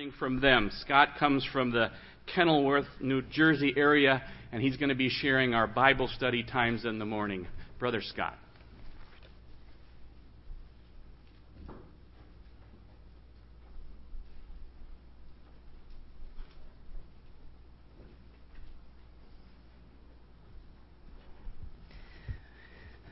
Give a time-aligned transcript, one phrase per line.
[0.00, 0.70] learning from them.
[0.80, 1.90] Scott comes from the
[2.34, 6.98] Kenilworth, New Jersey area, and he's going to be sharing our Bible study times in
[6.98, 7.46] the morning.
[7.78, 8.38] Brother Scott.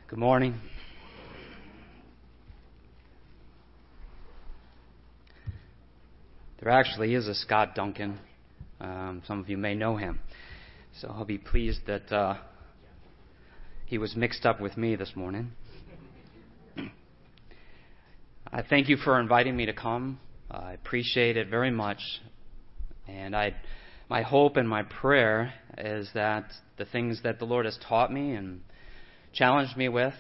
[0.09, 0.59] Good morning.
[6.61, 8.19] There actually is a Scott Duncan.
[8.81, 10.19] Um, some of you may know him.
[11.01, 12.39] So I'll be pleased that uh,
[13.87, 15.53] he was mixed up with me this morning.
[18.53, 20.19] I thank you for inviting me to come.
[20.51, 22.01] I appreciate it very much.
[23.07, 23.55] And I,
[24.11, 28.33] my hope and my prayer is that the things that the Lord has taught me
[28.33, 28.63] and
[29.33, 30.15] challenged me with,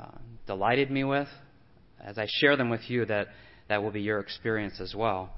[0.00, 1.28] uh, delighted me with,
[2.00, 3.26] as I share them with you, that
[3.68, 5.32] that will be your experience as well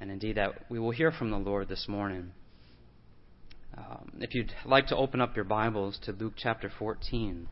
[0.00, 2.32] and indeed that we will hear from the Lord this morning.
[3.76, 7.48] Um, if you'd like to open up your Bibles to Luke chapter 14.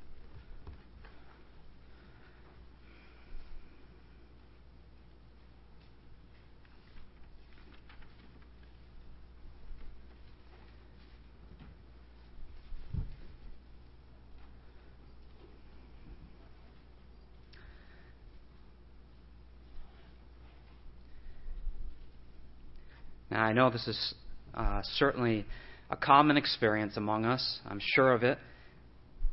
[23.32, 24.15] Now, I know this is
[24.55, 25.45] uh, certainly
[25.91, 27.61] a common experience among us.
[27.67, 28.39] I'm sure of it.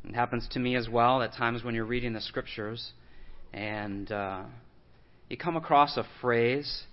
[0.03, 2.91] It happens to me as well at times when you're reading the scriptures
[3.53, 4.43] and uh,
[5.29, 6.83] you come across a phrase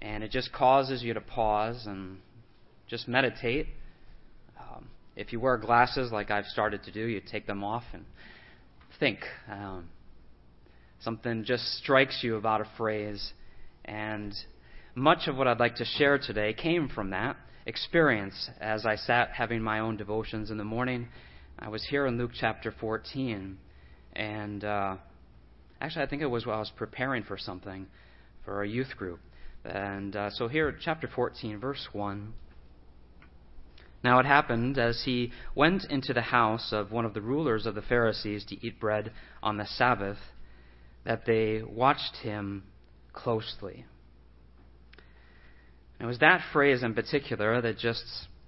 [0.00, 2.18] and it just causes you to pause and
[2.88, 3.68] just meditate.
[4.58, 8.04] Um, if you wear glasses like I've started to do, you take them off and
[8.98, 9.20] think.
[9.48, 9.90] Um,
[11.00, 13.32] something just strikes you about a phrase
[13.84, 14.34] and
[14.94, 19.30] much of what I'd like to share today came from that experience as I sat
[19.30, 21.08] having my own devotions in the morning.
[21.58, 23.56] I was here in Luke chapter 14,
[24.14, 24.96] and uh,
[25.80, 27.86] actually, I think it was while I was preparing for something
[28.44, 29.20] for a youth group.
[29.64, 32.34] And uh, so here, chapter 14, verse 1.
[34.04, 37.76] Now it happened as he went into the house of one of the rulers of
[37.76, 39.12] the Pharisees to eat bread
[39.42, 40.18] on the Sabbath
[41.04, 42.64] that they watched him
[43.12, 43.86] closely.
[46.02, 48.02] It was that phrase in particular that just,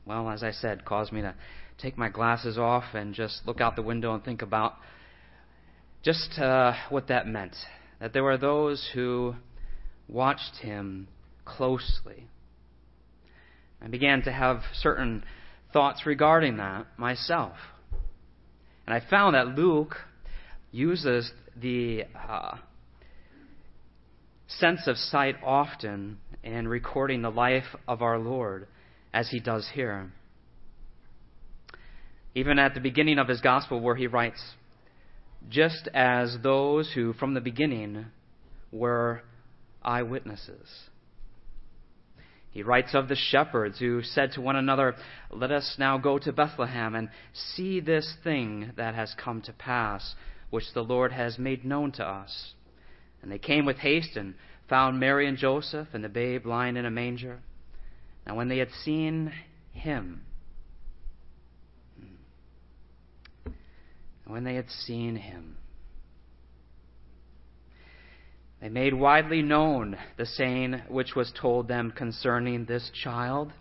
[0.05, 1.37] well, as I said, caused me to
[1.79, 4.75] take my glasses off and just look out the window and think about
[6.03, 7.55] just uh, what that meant.
[8.01, 9.37] That there were those who
[10.09, 11.07] watched him
[11.45, 12.27] closely.
[13.81, 15.23] I began to have certain
[15.73, 17.55] thoughts regarding that myself.
[18.85, 19.95] And I found that Luke
[20.73, 22.57] uses the uh,
[24.47, 28.67] sense of sight often in recording the life of our Lord,
[29.13, 30.13] as he does here.
[32.35, 34.43] Even at the beginning of his gospel, where he writes,
[35.49, 38.07] just as those who from the beginning
[38.73, 39.23] were
[39.83, 40.89] eyewitnesses.
[42.51, 44.95] He writes of the shepherds who said to one another,
[45.31, 50.15] Let us now go to Bethlehem and see this thing that has come to pass,
[50.51, 52.55] which the Lord has made known to us.
[53.25, 54.35] And they came with haste and
[54.69, 57.41] found Mary and Joseph and the babe lying in a manger.
[58.27, 59.33] Now, when they had seen
[59.73, 60.21] him,
[61.99, 63.51] hmm,
[64.27, 65.57] when they had seen him,
[68.61, 73.55] they made widely known the saying which was told them concerning this child.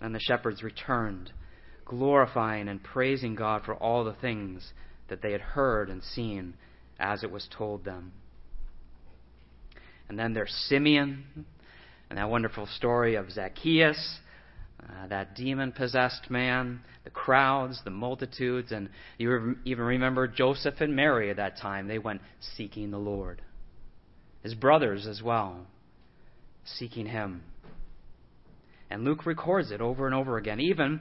[0.00, 1.30] And the shepherds returned,
[1.84, 4.72] glorifying and praising God for all the things
[5.06, 6.54] that they had heard and seen
[6.98, 8.10] as it was told them.
[10.08, 11.24] And then there's Simeon,
[12.10, 14.18] and that wonderful story of Zacchaeus,
[14.82, 20.94] uh, that demon possessed man, the crowds, the multitudes, and you even remember Joseph and
[20.94, 21.88] Mary at that time.
[21.88, 22.20] They went
[22.56, 23.40] seeking the Lord.
[24.42, 25.66] His brothers as well,
[26.64, 27.42] seeking him.
[28.90, 30.60] And Luke records it over and over again.
[30.60, 31.00] Even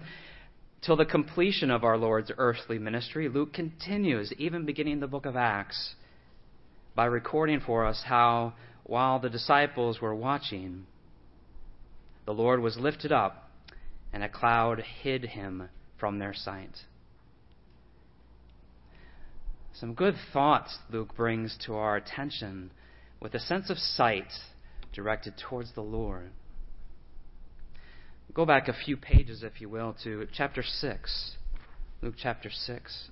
[0.82, 5.36] till the completion of our Lord's earthly ministry, Luke continues, even beginning the book of
[5.36, 5.96] Acts,
[6.96, 10.86] by recording for us how while the disciples were watching,
[12.26, 13.50] the Lord was lifted up,
[14.12, 16.78] and a cloud hid him from their sight.
[19.74, 22.72] Some good thoughts Luke brings to our attention
[23.20, 24.32] with a sense of sight
[24.94, 26.32] directed towards the Lord.
[28.34, 31.32] Go back a few pages, if you will, to chapter 6.
[32.02, 33.10] Luke chapter 6.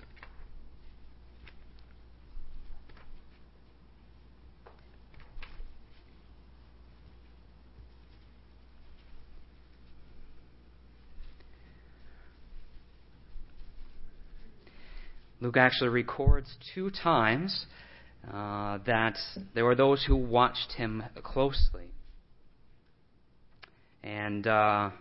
[15.41, 17.65] Luke actually records two times
[18.31, 19.17] uh, that
[19.55, 21.87] there were those who watched him closely.
[24.03, 24.91] And uh,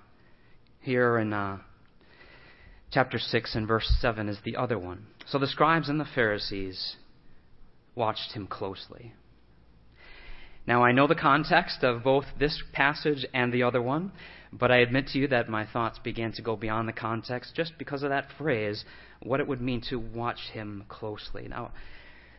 [0.80, 1.58] here in uh,
[2.90, 5.06] chapter 6 and verse 7 is the other one.
[5.26, 6.96] So the scribes and the Pharisees
[7.94, 9.12] watched him closely.
[10.66, 14.12] Now, I know the context of both this passage and the other one,
[14.52, 17.72] but I admit to you that my thoughts began to go beyond the context just
[17.78, 18.84] because of that phrase,
[19.22, 21.46] what it would mean to watch him closely.
[21.48, 21.72] Now,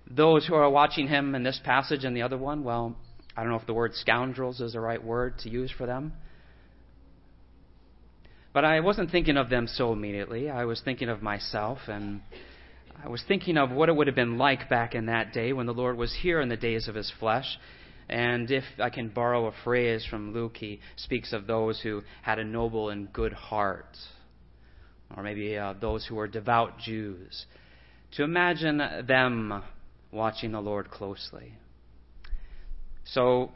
[0.09, 2.97] those who are watching him in this passage and the other one, well,
[3.35, 6.13] I don't know if the word scoundrels is the right word to use for them.
[8.53, 10.49] But I wasn't thinking of them so immediately.
[10.49, 12.21] I was thinking of myself, and
[13.01, 15.65] I was thinking of what it would have been like back in that day when
[15.65, 17.57] the Lord was here in the days of his flesh.
[18.11, 22.39] And if I can borrow a phrase from Luke, he speaks of those who had
[22.39, 23.97] a noble and good heart,
[25.15, 27.45] or maybe uh, those who were devout Jews.
[28.13, 28.77] To imagine
[29.07, 29.63] them
[30.11, 31.53] watching the Lord closely.
[33.05, 33.51] So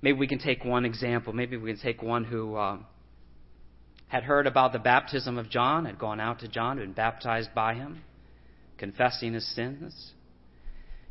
[0.00, 1.32] maybe we can take one example.
[1.32, 2.54] Maybe we can take one who.
[2.54, 2.78] Uh,
[4.08, 7.74] had heard about the baptism of John, had gone out to John, been baptized by
[7.74, 8.02] him,
[8.78, 10.12] confessing his sins.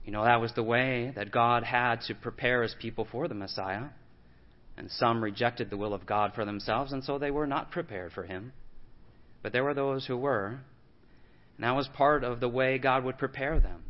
[0.05, 3.33] You know, that was the way that God had to prepare his people for the
[3.33, 3.85] Messiah.
[4.77, 8.11] And some rejected the will of God for themselves, and so they were not prepared
[8.11, 8.53] for him.
[9.41, 10.59] But there were those who were.
[11.55, 13.83] And that was part of the way God would prepare them,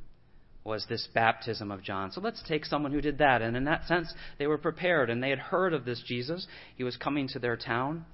[0.64, 2.12] was this baptism of John.
[2.12, 3.42] So let's take someone who did that.
[3.42, 6.48] And in that sense, they were prepared, and they had heard of this Jesus.
[6.78, 8.06] He was coming to their town.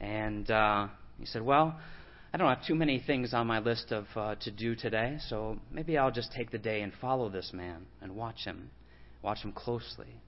[0.00, 0.88] And uh,
[1.20, 1.78] he said, Well,
[2.32, 5.58] I don't have too many things on my list of uh, to do today, so
[5.72, 8.70] maybe I'll just take the day and follow this man and watch him,
[9.22, 10.20] watch him closely.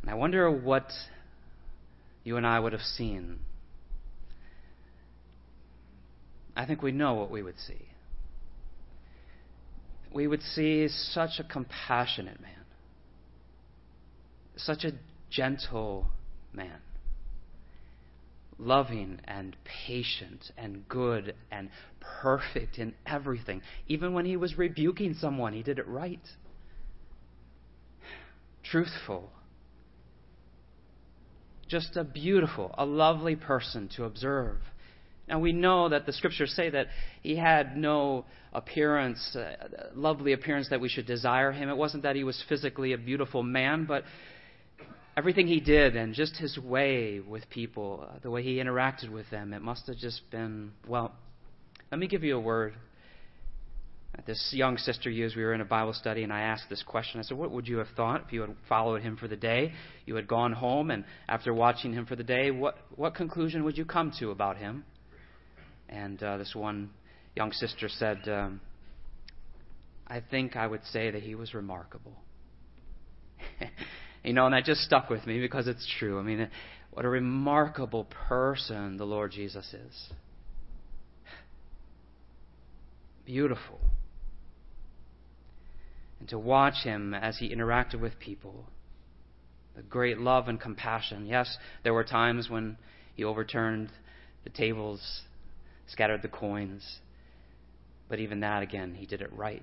[0.00, 0.86] And I wonder what
[2.22, 3.40] you and I would have seen.
[6.54, 7.88] I think we know what we would see.
[10.14, 12.64] We would see such a compassionate man,
[14.56, 14.92] such a
[15.30, 16.10] gentle
[16.52, 16.78] man
[18.62, 19.56] loving and
[19.86, 21.68] patient and good and
[22.22, 23.60] perfect in everything.
[23.88, 26.20] Even when he was rebuking someone, he did it right.
[28.62, 29.30] Truthful.
[31.68, 34.58] Just a beautiful, a lovely person to observe.
[35.28, 36.88] Now we know that the scriptures say that
[37.22, 39.54] he had no appearance, uh,
[39.94, 41.68] lovely appearance that we should desire him.
[41.68, 44.04] It wasn't that he was physically a beautiful man, but
[45.16, 49.28] everything he did and just his way with people, uh, the way he interacted with
[49.30, 51.12] them, it must have just been, well,
[51.90, 52.74] let me give you a word
[54.26, 55.36] this young sister used.
[55.36, 57.18] We were in a Bible study, and I asked this question.
[57.18, 59.72] I said, What would you have thought if you had followed him for the day?
[60.04, 63.78] You had gone home, and after watching him for the day, what, what conclusion would
[63.78, 64.84] you come to about him?
[65.88, 66.90] And uh, this one
[67.34, 68.60] young sister said, um,
[70.06, 72.16] I think I would say that he was remarkable.
[74.24, 76.18] You know, and that just stuck with me because it's true.
[76.18, 76.48] I mean,
[76.92, 80.12] what a remarkable person the Lord Jesus is.
[83.24, 83.80] Beautiful.
[86.20, 88.66] And to watch him as he interacted with people,
[89.74, 91.26] the great love and compassion.
[91.26, 92.76] Yes, there were times when
[93.14, 93.90] he overturned
[94.44, 95.22] the tables,
[95.88, 96.98] scattered the coins,
[98.08, 99.62] but even that, again, he did it right.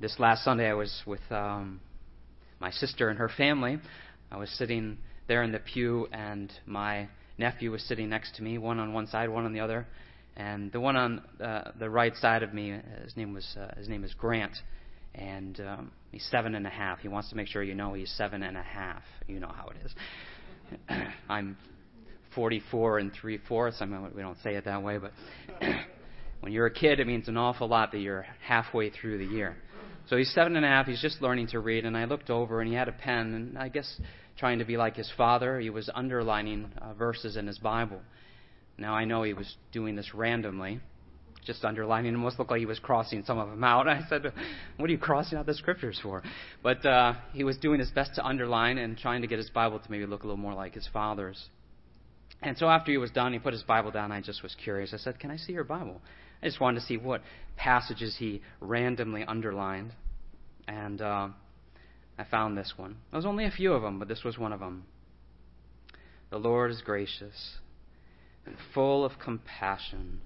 [0.00, 1.80] This last Sunday, I was with um,
[2.60, 3.80] my sister and her family.
[4.30, 8.58] I was sitting there in the pew, and my nephew was sitting next to me,
[8.58, 9.88] one on one side, one on the other.
[10.36, 13.88] And the one on uh, the right side of me, his name was uh, his
[13.88, 14.56] name is Grant,
[15.16, 17.00] and um, he's seven and a half.
[17.00, 19.02] He wants to make sure you know he's seven and a half.
[19.26, 19.94] You know how it is.
[21.28, 21.56] I'm
[22.36, 23.78] 44 and three fourths.
[23.80, 25.10] I mean, we don't say it that way, but
[26.40, 29.56] when you're a kid, it means an awful lot that you're halfway through the year.
[30.08, 30.86] So he's seven and a half.
[30.86, 31.84] He's just learning to read.
[31.84, 33.34] And I looked over, and he had a pen.
[33.34, 34.00] And I guess
[34.38, 38.00] trying to be like his father, he was underlining uh, verses in his Bible.
[38.78, 40.80] Now I know he was doing this randomly,
[41.44, 42.12] just underlining.
[42.12, 43.88] It almost looked like he was crossing some of them out.
[43.88, 44.32] I said,
[44.76, 46.22] "What are you crossing out the scriptures for?"
[46.62, 49.80] But uh, he was doing his best to underline and trying to get his Bible
[49.80, 51.48] to maybe look a little more like his father's.
[52.40, 54.12] And so after he was done, he put his Bible down.
[54.12, 54.94] I just was curious.
[54.94, 56.00] I said, "Can I see your Bible?"
[56.42, 57.22] I just wanted to see what
[57.56, 59.92] passages he randomly underlined.
[60.66, 61.28] And uh,
[62.18, 62.96] I found this one.
[63.10, 64.84] There was only a few of them, but this was one of them.
[66.30, 67.56] The Lord is gracious
[68.44, 70.20] and full of compassion,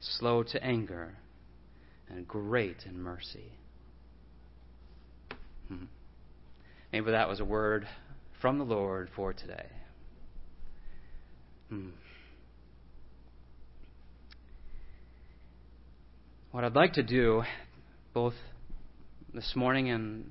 [0.00, 1.16] slow to anger,
[2.08, 3.52] and great in mercy.
[5.68, 5.84] Hmm.
[6.92, 7.86] Maybe that was a word
[8.40, 9.66] from the Lord for today.
[11.68, 11.90] Hmm.
[16.52, 17.44] What I'd like to do,
[18.12, 18.34] both
[19.32, 20.28] this morning and,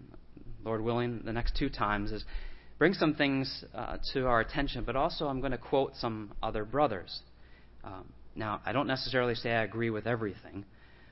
[0.65, 2.25] Lord willing, the next two times, is
[2.77, 6.65] bring some things uh, to our attention, but also I'm going to quote some other
[6.65, 7.21] brothers.
[7.85, 10.65] Um, now, I don't necessarily say I agree with everything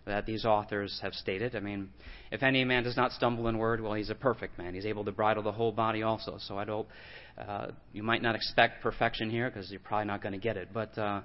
[0.05, 1.55] that these authors have stated.
[1.55, 1.87] I mean,
[2.29, 4.73] if any man does not stumble in word, well, he's a perfect man.
[4.73, 6.35] He's able to bridle the whole body also.
[6.37, 6.89] So I hope
[7.37, 10.67] uh, you might not expect perfection here because you're probably not going to get it.
[10.73, 11.21] But uh,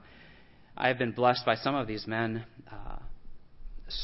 [0.76, 2.44] I have been blessed by some of these men.
[2.70, 2.98] Uh,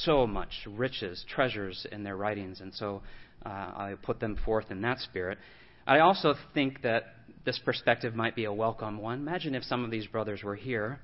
[0.05, 3.03] so much riches, treasures in their writings, and so
[3.45, 5.39] uh, I put them forth in that spirit.
[5.87, 7.15] I also think that
[7.45, 9.21] this perspective might be a welcome one.
[9.21, 11.01] Imagine if some of these brothers were here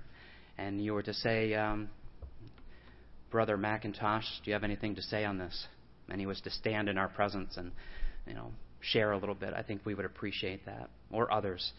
[0.58, 1.88] and you were to say, um,
[3.30, 5.66] Brother Mackintosh, do you have anything to say on this?
[6.08, 7.72] And he was to stand in our presence and,
[8.26, 9.54] you know, share a little bit.
[9.54, 11.72] I think we would appreciate that, or others.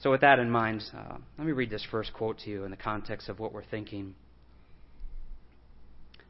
[0.00, 2.70] So, with that in mind, uh, let me read this first quote to you in
[2.70, 4.14] the context of what we're thinking.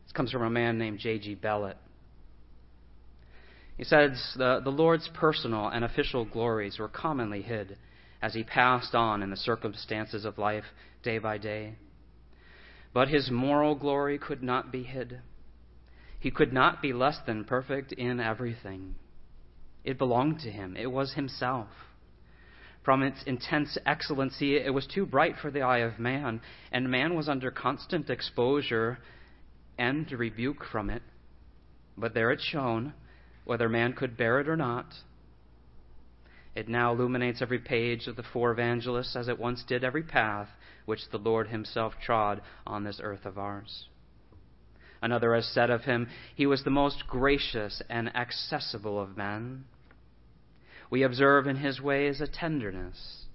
[0.04, 1.36] This comes from a man named J.G.
[1.36, 1.76] Bellett.
[3.76, 7.76] He says, the, the Lord's personal and official glories were commonly hid
[8.22, 10.64] as he passed on in the circumstances of life
[11.02, 11.74] day by day.
[12.92, 15.20] But his moral glory could not be hid.
[16.20, 18.94] He could not be less than perfect in everything.
[19.82, 21.68] It belonged to him, it was himself.
[22.84, 27.14] From its intense excellency, it was too bright for the eye of man, and man
[27.14, 28.98] was under constant exposure
[29.78, 31.02] and rebuke from it.
[31.96, 32.94] But there it shone,
[33.44, 34.86] whether man could bear it or not.
[36.54, 40.48] It now illuminates every page of the four evangelists as it once did every path
[40.84, 43.88] which the Lord himself trod on this earth of ours.
[45.02, 49.64] Another has said of him, He was the most gracious and accessible of men.
[50.90, 53.26] We observe in his ways a tenderness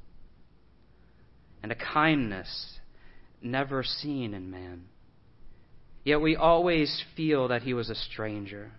[1.61, 2.79] and a kindness
[3.41, 4.85] never seen in man.
[6.09, 8.71] Yet we always feel that he was a stranger.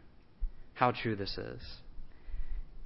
[0.74, 1.62] How true this is.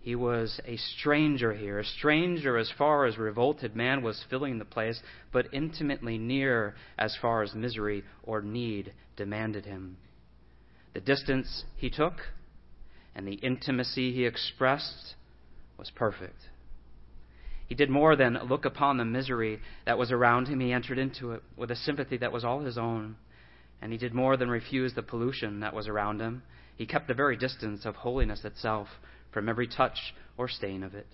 [0.01, 4.67] He was a stranger here, a stranger as far as revolted man was filling the
[4.67, 9.97] place, but intimately near as far as misery or need demanded him.
[10.93, 12.21] The distance he took
[13.15, 15.15] and the intimacy he expressed
[15.79, 16.51] was perfect.
[17.67, 21.33] He did more than look upon the misery that was around him, he entered into
[21.33, 23.17] it with a sympathy that was all his own.
[23.81, 26.43] And he did more than refuse the pollution that was around him.
[26.77, 28.89] He kept the very distance of holiness itself
[29.33, 31.07] from every touch or stain of it.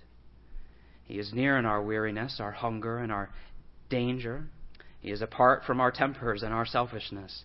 [1.04, 3.30] He is near in our weariness, our hunger, and our
[3.88, 4.44] danger.
[5.00, 7.44] He is apart from our tempers and our selfishness.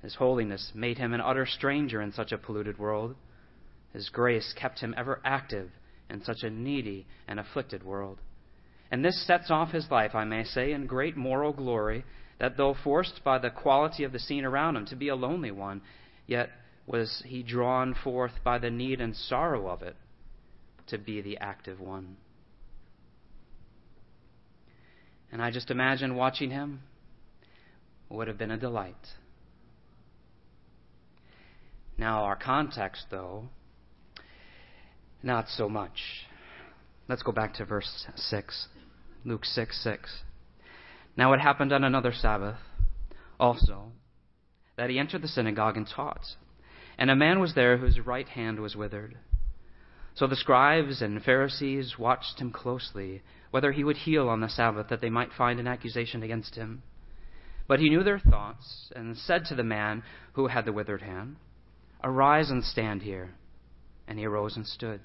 [0.00, 3.16] His holiness made him an utter stranger in such a polluted world.
[3.92, 5.70] His grace kept him ever active
[6.08, 8.20] in such a needy and afflicted world.
[8.90, 12.04] And this sets off his life, I may say, in great moral glory,
[12.38, 15.50] that though forced by the quality of the scene around him to be a lonely
[15.50, 15.82] one,
[16.26, 16.50] yet
[16.86, 19.96] was he drawn forth by the need and sorrow of it
[20.86, 22.16] to be the active one.
[25.30, 26.80] And I just imagine watching him
[28.08, 28.94] would have been a delight.
[31.98, 33.48] Now, our context, though,
[35.22, 36.26] not so much.
[37.08, 38.68] Let's go back to verse 6.
[39.24, 40.22] Luke 6 6.
[41.18, 42.58] Now it happened on another Sabbath
[43.40, 43.90] also
[44.76, 46.24] that he entered the synagogue and taught.
[46.96, 49.18] And a man was there whose right hand was withered.
[50.14, 54.88] So the scribes and Pharisees watched him closely, whether he would heal on the Sabbath,
[54.90, 56.84] that they might find an accusation against him.
[57.66, 61.36] But he knew their thoughts, and said to the man who had the withered hand,
[62.02, 63.34] Arise and stand here.
[64.06, 65.00] And he arose and stood.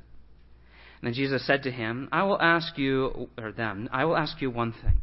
[1.02, 4.42] And then Jesus said to him, I will ask you, or them, I will ask
[4.42, 5.02] you one thing.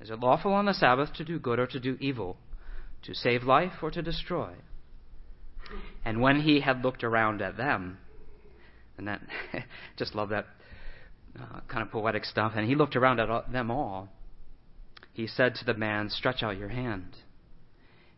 [0.00, 2.36] Is it lawful on the Sabbath to do good or to do evil,
[3.02, 4.52] to save life or to destroy?
[6.04, 7.98] And when he had looked around at them,
[8.98, 9.20] and that,
[9.96, 10.46] just love that
[11.38, 14.08] uh, kind of poetic stuff, and he looked around at them all,
[15.12, 17.16] he said to the man, Stretch out your hand.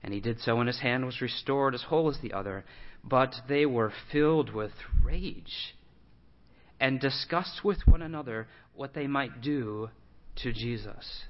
[0.03, 2.65] And he did so, and his hand was restored as whole as the other.
[3.03, 5.75] But they were filled with rage
[6.81, 9.91] and discussed with one another what they might do
[10.43, 11.25] to Jesus.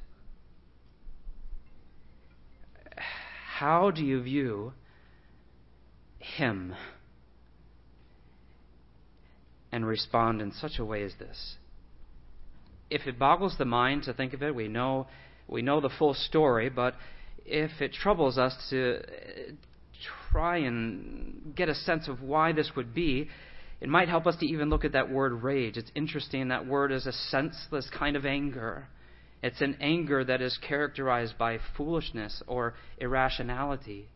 [3.59, 4.73] How do you view
[6.19, 6.75] him
[9.71, 11.57] and respond in such a way as this.
[12.91, 15.07] If it boggles the mind to think of it, we know
[15.47, 16.95] we know the full story, but
[17.45, 19.53] if it troubles us to uh,
[20.31, 23.29] try and get a sense of why this would be,
[23.81, 25.77] it might help us to even look at that word rage.
[25.77, 26.49] It's interesting.
[26.49, 28.89] That word is a senseless kind of anger.
[29.43, 34.09] It's an anger that is characterized by foolishness or irrationality.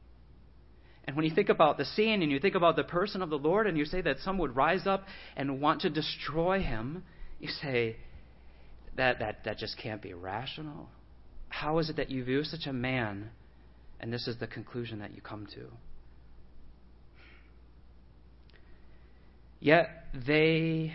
[1.05, 3.39] And when you think about the scene and you think about the person of the
[3.39, 5.05] Lord and you say that some would rise up
[5.37, 7.05] and want to destroy him,
[7.39, 7.97] you say,
[8.97, 10.89] that, that, that just can't be rational.
[11.49, 13.31] How is it that you view such a man
[14.01, 15.67] and this is the conclusion that you come to?
[19.61, 19.89] Yet
[20.27, 20.95] they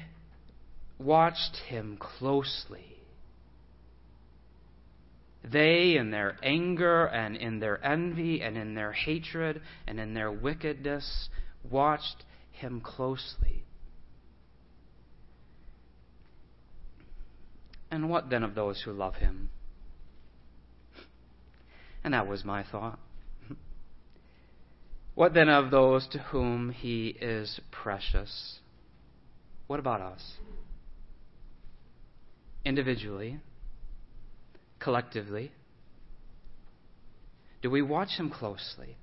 [1.00, 2.97] watched him closely
[5.52, 10.32] they, in their anger and in their envy and in their hatred and in their
[10.32, 11.30] wickedness,
[11.70, 13.64] watched him closely.
[17.90, 19.50] And what then of those who love him?
[22.04, 23.00] And that was my thought.
[25.16, 28.60] What then of those to whom he is precious?
[29.66, 30.34] What about us?
[32.64, 33.40] Individually,
[34.80, 35.52] collectively?
[37.62, 38.98] Do we watch him closely?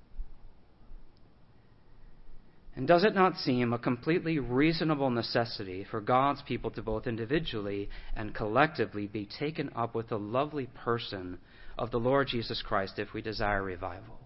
[2.77, 7.89] And does it not seem a completely reasonable necessity for God's people to both individually
[8.17, 11.39] and collectively be taken up with the lovely person
[11.79, 14.19] of the Lord Jesus Christ if we desire revival?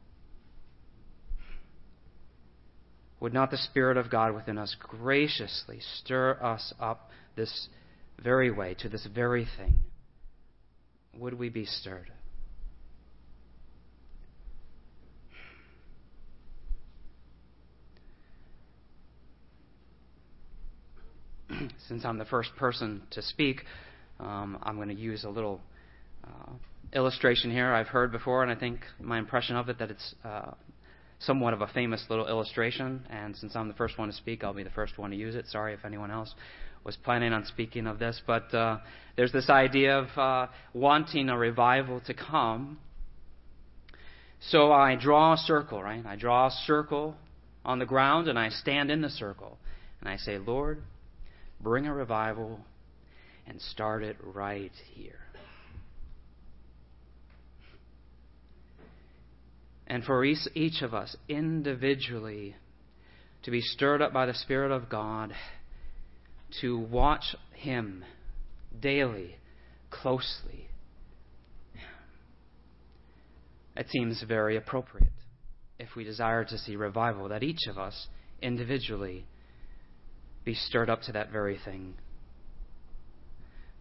[3.21, 7.69] Would not the Spirit of God within us graciously stir us up this
[8.23, 9.81] very way, to this very thing?
[11.19, 12.13] Would we be stirred?
[21.89, 23.63] Since I'm the first person to speak,
[24.21, 25.61] um, I'm going to use a little
[26.25, 26.53] uh,
[26.93, 30.53] illustration here I've heard before, and I think my impression of it that it's uh,
[31.21, 33.07] somewhat of a famous little illustration.
[33.11, 35.35] And since I'm the first one to speak, I'll be the first one to use
[35.35, 35.47] it.
[35.47, 36.35] Sorry if anyone else
[36.89, 38.79] was planning on speaking of this, but uh,
[39.15, 42.79] there's this idea of uh, wanting a revival to come.
[44.41, 46.03] So I draw a circle, right?
[46.07, 47.15] I draw a circle
[47.63, 49.59] on the ground and I stand in the circle.
[50.01, 50.81] And I say, Lord,
[51.61, 52.59] bring a revival
[53.47, 55.21] and start it right here.
[59.87, 62.57] And for each, each of us individually
[63.43, 65.35] to be stirred up by the Spirit of God
[66.61, 68.05] to watch Him
[68.81, 69.37] daily,
[69.91, 70.69] closely.
[73.77, 75.13] It seems very appropriate
[75.79, 78.09] if we desire to see revival that each of us
[78.43, 79.27] individually
[80.45, 81.95] be stirred up to that very thing.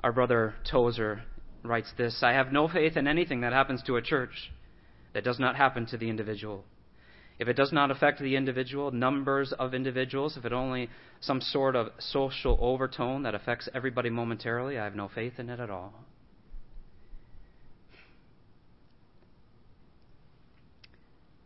[0.01, 1.23] Our brother Tozer
[1.63, 4.51] writes this I have no faith in anything that happens to a church
[5.13, 6.63] that does not happen to the individual.
[7.39, 11.75] If it does not affect the individual, numbers of individuals, if it only some sort
[11.75, 15.93] of social overtone that affects everybody momentarily, I have no faith in it at all.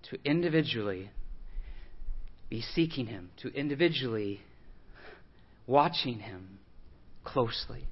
[0.04, 1.10] To individually
[2.50, 4.42] be seeking Him, to individually
[5.68, 6.60] watching Him
[7.24, 7.88] closely.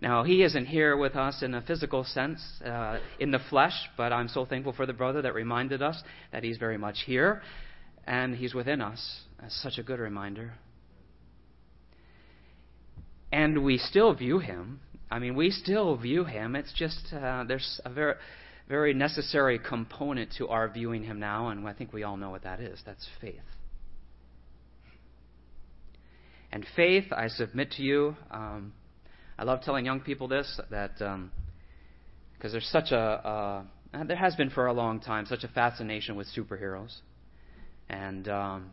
[0.00, 4.12] Now, he isn't here with us in a physical sense, uh, in the flesh, but
[4.12, 7.42] I'm so thankful for the brother that reminded us that he's very much here
[8.06, 9.20] and he's within us.
[9.40, 10.54] That's such a good reminder.
[13.30, 14.80] And we still view him.
[15.10, 16.56] I mean, we still view him.
[16.56, 18.14] It's just uh, there's a very,
[18.68, 22.44] very necessary component to our viewing him now, and I think we all know what
[22.44, 22.80] that is.
[22.86, 23.40] That's faith.
[26.52, 28.72] And faith, I submit to you, um,
[29.40, 31.30] I love telling young people this that because um,
[32.42, 36.26] there's such a uh, there has been for a long time such a fascination with
[36.36, 36.94] superheroes,
[37.88, 38.70] and um,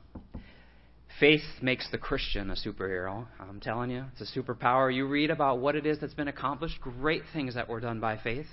[1.21, 3.27] faith makes the Christian a superhero.
[3.39, 4.93] I'm telling you, it's a superpower.
[4.93, 8.17] You read about what it is that's been accomplished, great things that were done by
[8.17, 8.47] faith.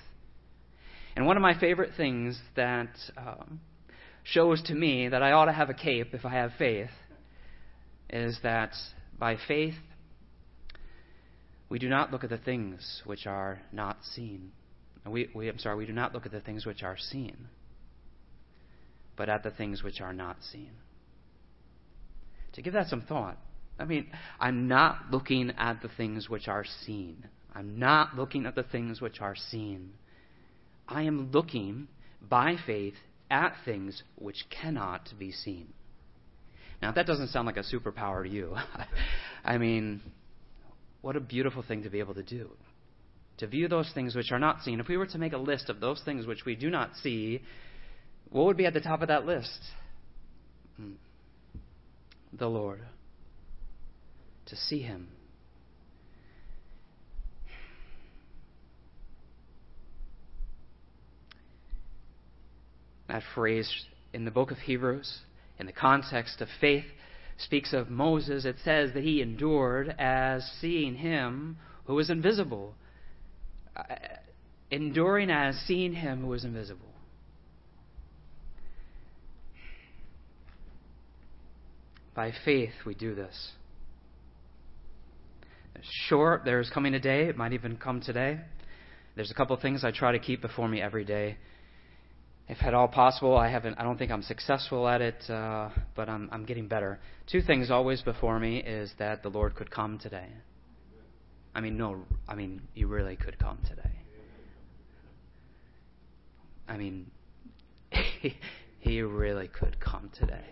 [1.17, 3.61] And one of my favorite things that um,
[4.23, 6.91] shows to me that I ought to have a cape if I have faith
[8.09, 8.71] is that
[9.19, 9.75] by faith
[11.69, 14.53] we do not look at the things which are not seen.
[15.07, 17.49] We, we, I'm sorry, we do not look at the things which are seen,
[19.17, 20.71] but at the things which are not seen.
[22.55, 23.37] To give that some thought,
[23.79, 24.07] I mean,
[24.39, 27.29] I'm not looking at the things which are seen.
[27.55, 29.93] I'm not looking at the things which are seen.
[30.89, 31.89] I am looking
[32.21, 32.95] by faith
[33.31, 35.73] at things which cannot be seen.
[36.81, 38.57] Now, that doesn't sound like a superpower to you.
[39.45, 40.01] I mean,
[41.05, 42.49] what a beautiful thing to be able to do.
[43.37, 44.81] To view those things which are not seen.
[44.81, 47.43] If we were to make a list of those things which we do not see,
[48.31, 49.59] what would be at the top of that list?
[50.79, 50.93] Hmm.
[52.33, 52.81] The Lord.
[54.47, 55.09] To see Him.
[63.09, 63.71] That phrase
[64.15, 65.19] in the book of Hebrews
[65.59, 66.87] In the context of faith,
[67.39, 72.75] speaks of Moses, it says that he endured as seeing him who was invisible.
[73.77, 73.83] Uh,
[74.71, 76.95] enduring as seeing him who was invisible.
[82.15, 83.53] By faith, we do this.
[86.09, 88.41] Sure, there's coming a day, it might even come today.
[89.17, 91.37] There's a couple things I try to keep before me every day.
[92.47, 93.79] If at all possible, I haven't.
[93.79, 97.01] I don't think I'm successful at it, uh, but I'm, I'm getting better.
[97.31, 100.29] Two things always before me is that the Lord could come today.
[101.55, 103.91] I mean, no, I mean, you really could come today.
[106.69, 107.11] I mean,
[108.21, 108.37] he,
[108.81, 110.45] he really could come today.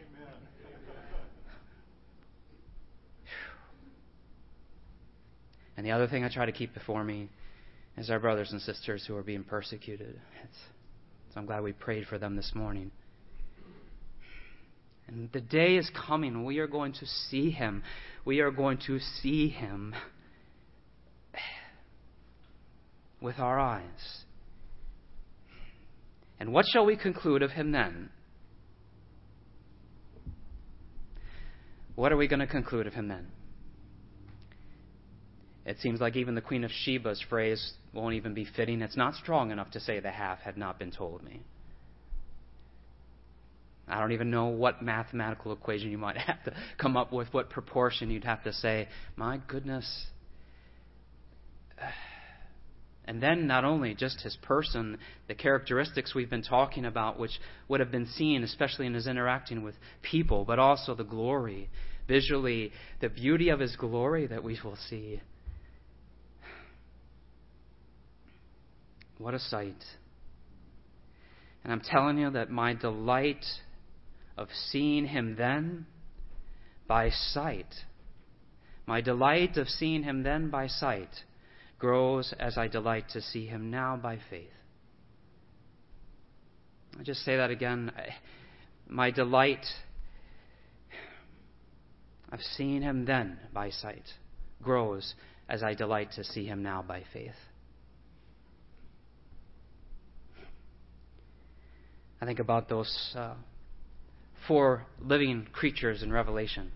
[5.76, 7.28] And the other thing I try to keep before me
[7.96, 10.20] is our brothers and sisters who are being persecuted.
[10.44, 10.59] It's,
[11.33, 12.90] so I'm glad we prayed for them this morning.
[15.09, 16.45] And the day is coming.
[16.45, 17.83] We are going to see him.
[18.25, 19.95] We are going to see him
[23.21, 24.25] with our eyes.
[26.38, 28.11] And what shall we conclude of him then?
[31.95, 33.29] What are we going to conclude of him then?
[35.64, 38.83] It seems like even the Queen of Sheba's phrase won't even be fitting.
[38.83, 41.42] It's not strong enough to say the half had not been told me.
[43.87, 47.51] I don't even know what mathematical equation you might have to come up with, what
[47.51, 48.88] proportion you'd have to say.
[49.16, 50.07] My goodness.
[53.05, 54.96] And then, not only just his person,
[55.27, 57.33] the characteristics we've been talking about, which
[57.66, 61.68] would have been seen, especially in his interacting with people, but also the glory,
[62.07, 62.70] visually,
[63.01, 65.20] the beauty of his glory that we will see.
[69.18, 69.85] What a sight.
[71.64, 73.44] And I'm telling you that my delight
[74.37, 75.87] of seeing him then
[76.88, 77.72] by sight,
[78.87, 81.11] my delight of seeing him then by sight,
[81.79, 84.51] grows as I delight to see him now by faith.
[86.98, 87.92] I just say that again.
[88.88, 89.64] My delight
[92.31, 94.05] of seeing him then by sight
[94.62, 95.14] grows
[95.48, 97.35] as I delight to see him now by faith.
[102.22, 103.35] I think about those uh,
[104.46, 106.70] four living creatures in Revelation,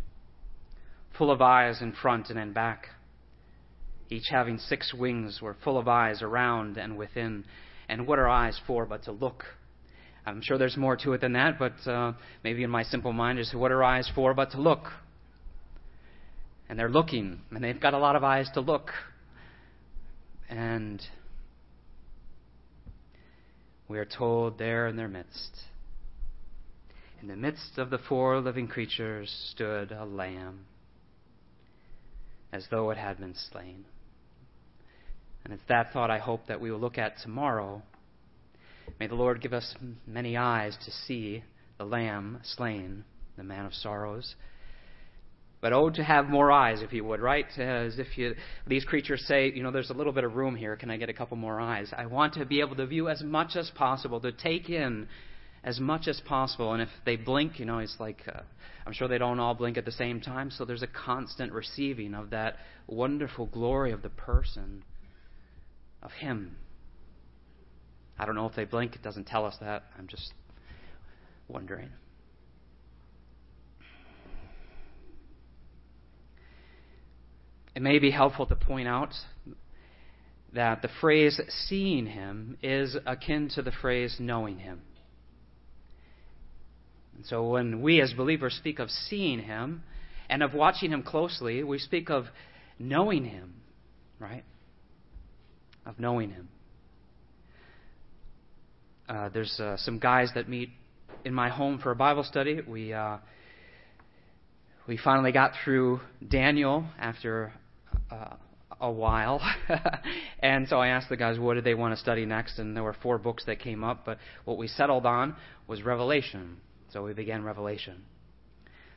[1.17, 2.89] full of eyes in front and in back,
[4.11, 7.45] each having six wings, were full of eyes around and within.
[7.89, 9.45] And what are eyes for but to look?
[10.27, 13.39] I'm sure there's more to it than that, but uh, maybe in my simple mind
[13.39, 14.87] is what are eyes for but to look?
[16.69, 18.91] And they're looking, and they've got a lot of eyes to look.
[20.49, 21.01] And
[23.89, 25.57] we are told there in their midst,
[27.23, 30.67] in the midst of the four living creatures stood a lamb,
[32.53, 33.85] as though it had been slain.
[35.45, 37.83] And it's that thought I hope that we will look at tomorrow.
[38.99, 39.75] May the Lord give us
[40.07, 41.45] many eyes to see
[41.79, 43.05] the Lamb slain,
[43.37, 44.35] the man of sorrows.
[45.67, 47.45] But oh, to have more eyes, if you would, right?
[47.59, 48.37] As if you,
[48.69, 50.77] these creatures say, you know, there's a little bit of room here.
[50.77, 51.93] Can I get a couple more eyes?
[51.99, 55.09] I want to be able to view as much as possible, to take in
[55.65, 56.73] as much as possible.
[56.73, 58.43] And if they blink, you know, it's like, uh,
[58.87, 60.53] I'm sure they don't all blink at the same time.
[60.53, 64.85] So there's a constant receiving of that wonderful glory of the person
[66.01, 66.59] of Him.
[68.17, 69.83] I don't know if they blink, it doesn't tell us that.
[69.99, 70.33] I'm just
[71.49, 71.89] wondering.
[77.77, 79.15] It may be helpful to point out
[80.53, 84.83] that the phrase seeing him is akin to the phrase knowing him.
[87.15, 89.85] And so when we as believers speak of seeing him
[90.29, 92.25] and of watching him closely, we speak of
[92.81, 93.55] knowing him,
[94.19, 94.43] right?
[95.87, 96.49] of knowing Him.
[99.09, 100.71] Uh, there's uh, some guys that meet
[101.25, 102.61] in my home for a Bible study.
[102.67, 103.19] We uh,
[104.89, 107.53] we finally got through Daniel after
[108.11, 108.37] uh,
[108.81, 109.41] a while,
[110.41, 112.83] and so I asked the guys what did they want to study next, and there
[112.83, 116.59] were four books that came up, but what we settled on was Revelation.
[116.91, 118.03] So we began Revelation.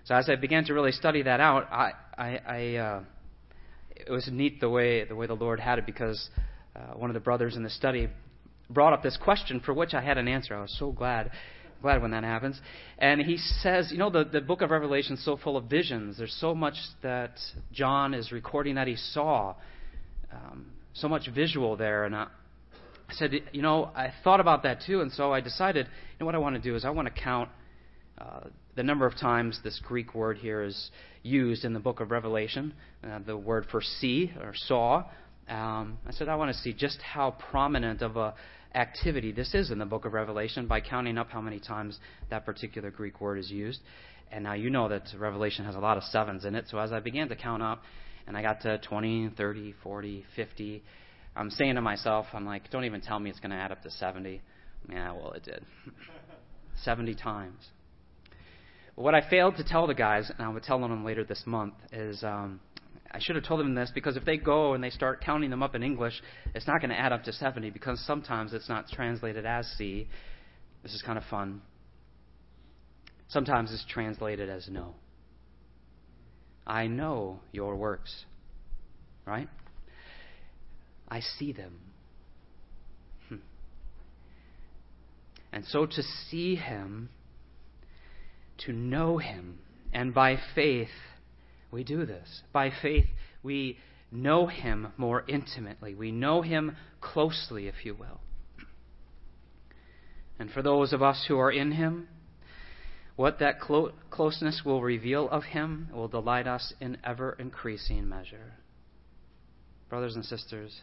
[0.03, 3.03] So as I began to really study that out, I, I, I uh,
[3.95, 6.29] it was neat the way the way the Lord had it because
[6.75, 8.09] uh, one of the brothers in the study
[8.69, 10.55] brought up this question for which I had an answer.
[10.55, 11.31] I was so glad
[11.81, 12.59] glad when that happens.
[12.97, 16.17] And he says, you know, the, the book of Revelation is so full of visions.
[16.17, 17.39] There's so much that
[17.71, 19.55] John is recording that he saw,
[20.31, 22.05] um, so much visual there.
[22.05, 22.27] And I,
[23.11, 26.35] said, you know, I thought about that too, and so I decided, you know, what
[26.35, 27.49] I want to do is I want to count
[28.19, 28.41] uh,
[28.75, 30.91] the number of times this Greek word here is
[31.23, 35.05] used in the book of Revelation, uh, the word for see or saw.
[35.49, 38.35] Um, I said I want to see just how prominent of a
[38.75, 41.97] activity this is in the book of Revelation by counting up how many times
[42.29, 43.79] that particular Greek word is used.
[44.31, 46.65] And now you know that Revelation has a lot of sevens in it.
[46.69, 47.81] So as I began to count up,
[48.27, 50.83] and I got to 20, 30, 40, 50,
[51.35, 53.81] I'm saying to myself, I'm like, don't even tell me it's going to add up
[53.81, 54.39] to 70.
[54.87, 55.65] Yeah, well, it did.
[56.83, 57.65] 70 times.
[58.93, 61.73] What I failed to tell the guys, and I will tell them later this month,
[61.91, 62.59] is um,
[63.11, 65.63] I should have told them this because if they go and they start counting them
[65.63, 66.21] up in English,
[66.53, 70.07] it's not going to add up to 70 because sometimes it's not translated as see.
[70.83, 71.61] This is kind of fun.
[73.27, 74.95] Sometimes it's translated as know.
[76.67, 78.25] I know your works.
[79.25, 79.49] Right?
[81.07, 81.79] I see them.
[83.27, 83.35] Hmm.
[85.51, 87.09] And so to see him,
[88.65, 89.59] to know him,
[89.93, 90.89] and by faith,
[91.71, 92.41] we do this.
[92.51, 93.05] By faith,
[93.43, 93.77] we
[94.11, 95.95] know him more intimately.
[95.95, 98.21] We know him closely, if you will.
[100.39, 102.07] And for those of us who are in him,
[103.15, 108.53] what that clo- closeness will reveal of him will delight us in ever increasing measure.
[109.89, 110.81] Brothers and sisters,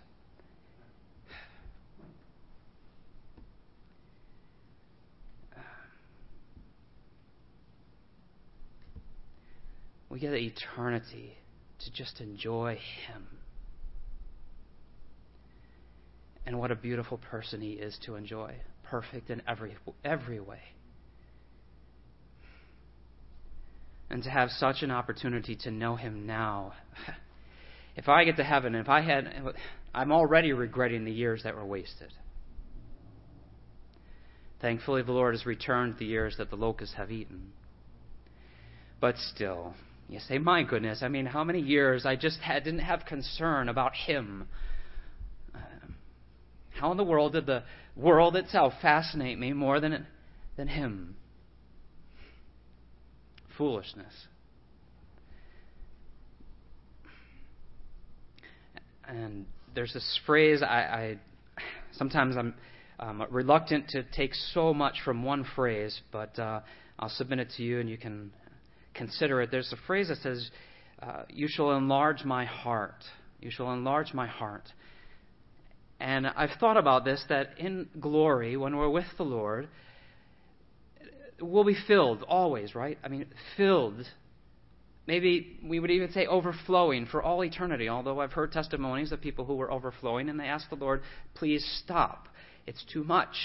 [10.17, 11.37] we get eternity
[11.79, 13.27] to just enjoy Him.
[16.47, 19.77] And what a beautiful person He is to enjoy, perfect in every,
[20.07, 20.61] every way.
[24.09, 26.73] And to have such an opportunity to know Him now.
[27.99, 29.55] If I get to heaven, if I had,
[29.95, 32.13] I'm already regretting the years that were wasted.
[34.61, 37.53] Thankfully, the Lord has returned the years that the locusts have eaten.
[39.01, 39.73] But still,
[40.09, 43.69] you say, my goodness, I mean, how many years I just had, didn't have concern
[43.69, 44.47] about Him?
[45.55, 45.97] Um,
[46.79, 47.65] how in the world did the
[47.97, 50.07] world itself fascinate me more than,
[50.57, 51.17] than Him?
[53.59, 54.13] Foolishness.
[59.09, 61.19] And there's this phrase I, I
[61.93, 62.55] sometimes I'm
[62.99, 66.61] um, reluctant to take so much from one phrase, but uh,
[66.99, 68.33] I'll submit it to you and you can
[68.97, 70.51] consider it, there's a phrase that says,
[71.03, 73.05] uh, You shall enlarge my heart.
[73.41, 74.65] You shall enlarge my heart.
[76.01, 79.69] And I've thought about this that in glory, when we're with the Lord,
[81.41, 82.99] we'll be filled always, right?
[83.03, 84.07] I mean, filled.
[85.07, 89.45] Maybe we would even say overflowing for all eternity, although I've heard testimonies of people
[89.45, 91.03] who were overflowing and they asked the Lord,
[91.35, 92.29] please stop.
[92.67, 93.37] It's too much.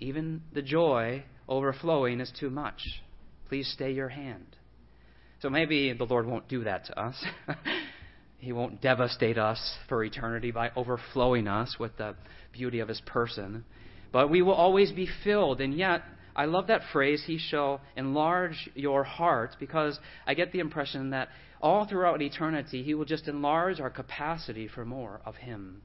[0.00, 2.80] Even the joy overflowing is too much.
[3.52, 4.56] Please stay your hand.
[5.42, 7.22] So maybe the Lord won't do that to us.
[8.38, 12.16] he won't devastate us for eternity by overflowing us with the
[12.54, 13.66] beauty of his person.
[14.10, 15.60] But we will always be filled.
[15.60, 16.00] And yet,
[16.34, 21.28] I love that phrase, He shall enlarge your heart, because I get the impression that
[21.60, 25.82] all throughout eternity, He will just enlarge our capacity for more of Him.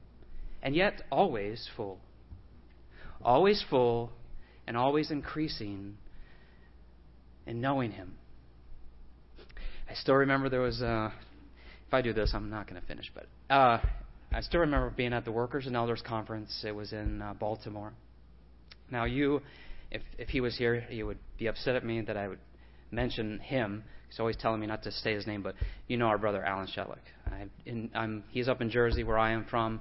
[0.62, 1.98] And yet, always full.
[3.22, 4.12] Always full
[4.66, 5.98] and always increasing
[7.48, 8.14] and knowing Him.
[9.90, 11.10] I still remember there was, uh,
[11.86, 13.80] if I do this, I'm not going to finish, but uh,
[14.30, 16.62] I still remember being at the Workers and Elders Conference.
[16.66, 17.94] It was in uh, Baltimore.
[18.90, 19.40] Now, you,
[19.90, 22.38] if, if he was here, you would be upset at me that I would
[22.90, 23.82] mention him.
[24.08, 25.54] He's always telling me not to say his name, but
[25.86, 26.96] you know our brother Alan Shetlick.
[27.26, 29.80] I, in, I'm, he's up in Jersey, where I am from.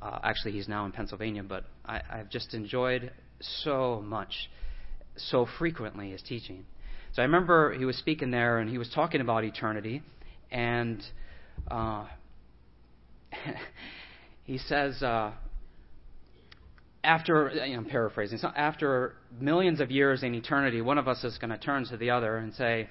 [0.00, 4.48] Uh, actually, he's now in Pennsylvania, but I, I've just enjoyed so much,
[5.16, 6.64] so frequently his teaching.
[7.18, 10.02] So I remember he was speaking there and he was talking about eternity,
[10.52, 11.02] and
[11.68, 12.06] uh,
[14.44, 15.32] he says, uh,
[17.02, 21.50] after, I'm paraphrasing, so after millions of years in eternity, one of us is going
[21.50, 22.88] to turn to the other and say,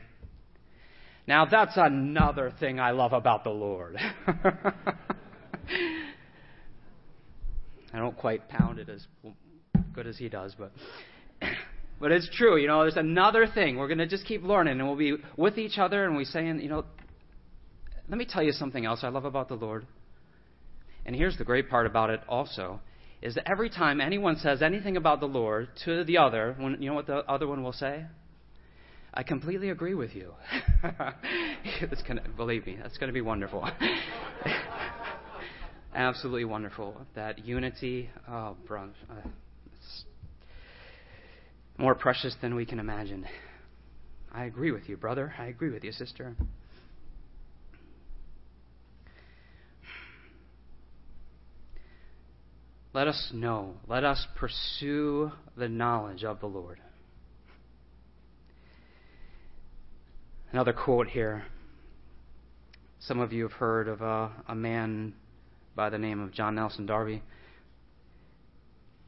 [1.26, 3.96] Now that's another thing I love about the Lord.
[4.28, 4.74] I
[7.94, 9.08] don't quite pound it as
[9.94, 10.74] good as he does, but
[12.00, 13.78] but it's true, you know, there's another thing.
[13.78, 16.60] We're going to just keep learning, and we'll be with each other, and we're saying,
[16.60, 16.86] you know,
[18.10, 19.86] let me tell you something else I love about the Lord.
[21.06, 22.80] And here's the great part about it also
[23.22, 26.90] is that every time anyone says anything about the Lord to the other, when, you
[26.90, 28.06] know what the other one will say?
[29.14, 30.34] I completely agree with you.
[30.84, 33.68] that's gonna, believe me, that's going to be wonderful.
[35.96, 36.96] Absolutely wonderful.
[37.16, 39.28] That unity, oh, bro, uh,
[41.78, 43.26] more precious than we can imagine.
[44.32, 45.34] I agree with you, brother.
[45.38, 46.36] I agree with you, sister.
[52.94, 56.80] Let us know, let us pursue the knowledge of the Lord.
[60.52, 61.46] Another quote here.
[63.00, 65.14] Some of you have heard of a, a man
[65.76, 67.22] by the name of John Nelson Darby.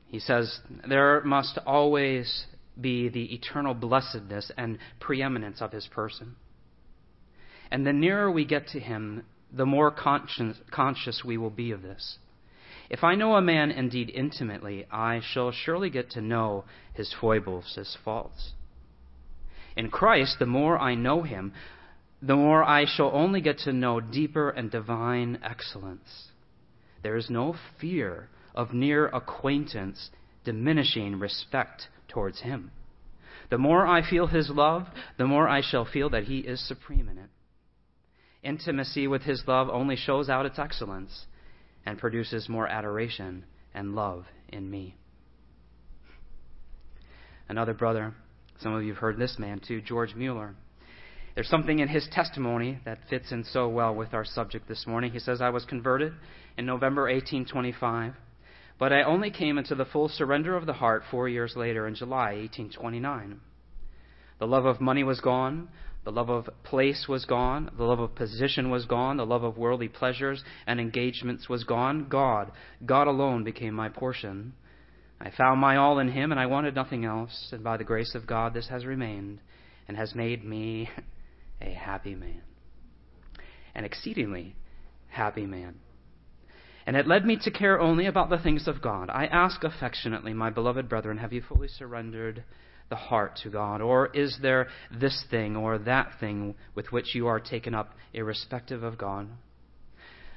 [0.05, 2.45] He says, There must always
[2.81, 6.35] be the eternal blessedness and preeminence of his person.
[7.71, 11.81] And the nearer we get to him, the more conscious, conscious we will be of
[11.81, 12.17] this.
[12.89, 17.75] If I know a man indeed intimately, I shall surely get to know his foibles,
[17.75, 18.53] his faults.
[19.75, 21.53] In Christ, the more I know him,
[22.21, 26.29] the more I shall only get to know deeper and divine excellence.
[27.03, 30.09] There is no fear of near acquaintance
[30.43, 32.71] diminishing respect towards him.
[33.49, 37.07] The more I feel his love, the more I shall feel that he is supreme
[37.07, 37.29] in it.
[38.43, 41.25] Intimacy with his love only shows out its excellence
[41.85, 44.95] and produces more adoration and love in me.
[47.47, 48.13] Another brother,
[48.59, 50.55] some of you have heard this man too, George Mueller.
[51.33, 55.11] There's something in his testimony that fits in so well with our subject this morning.
[55.11, 56.13] He says, I was converted
[56.57, 58.13] in November 1825,
[58.79, 61.95] but I only came into the full surrender of the heart four years later in
[61.95, 63.41] July 1829.
[64.39, 65.67] The love of money was gone.
[66.05, 67.69] The love of place was gone.
[67.77, 69.17] The love of position was gone.
[69.17, 72.07] The love of worldly pleasures and engagements was gone.
[72.07, 72.53] God,
[72.85, 74.53] God alone became my portion.
[75.19, 77.49] I found my all in Him, and I wanted nothing else.
[77.51, 79.39] And by the grace of God, this has remained
[79.89, 80.89] and has made me
[81.61, 82.43] a happy man,
[83.75, 84.55] an exceedingly
[85.09, 85.75] happy man.
[86.89, 89.11] And it led me to care only about the things of God.
[89.11, 92.43] I ask affectionately, my beloved brethren, have you fully surrendered
[92.89, 93.79] the heart to God?
[93.79, 98.81] Or is there this thing or that thing with which you are taken up, irrespective
[98.81, 99.27] of God?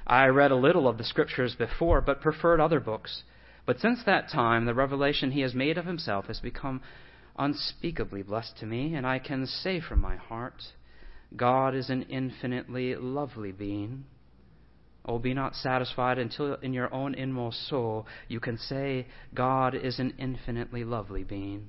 [0.05, 3.23] I read a little of the Scriptures before, but preferred other books.
[3.65, 6.81] But since that time, the revelation he has made of himself has become
[7.35, 10.61] unspeakably blessed to me, and I can say from my heart,
[11.35, 14.05] God is an infinitely lovely being.
[15.05, 19.99] Oh, be not satisfied until in your own inmost soul you can say, God is
[19.99, 21.67] an infinitely lovely being.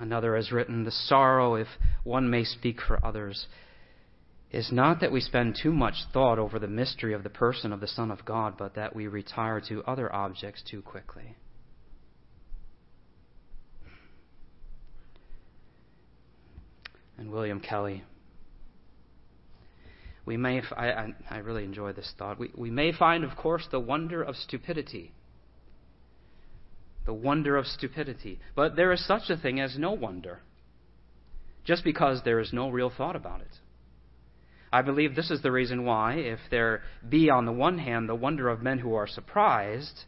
[0.00, 1.68] Another has written, The sorrow, if
[2.04, 3.46] one may speak for others,
[4.50, 7.80] is not that we spend too much thought over the mystery of the person of
[7.80, 11.36] the Son of God, but that we retire to other objects too quickly.
[17.18, 18.04] and William Kelly.
[20.28, 22.38] We may, I, I really enjoy this thought.
[22.38, 25.14] We, we may find, of course, the wonder of stupidity.
[27.06, 28.38] The wonder of stupidity.
[28.54, 30.40] But there is such a thing as no wonder,
[31.64, 33.56] just because there is no real thought about it.
[34.70, 38.14] I believe this is the reason why, if there be on the one hand the
[38.14, 40.00] wonder of men who are surprised,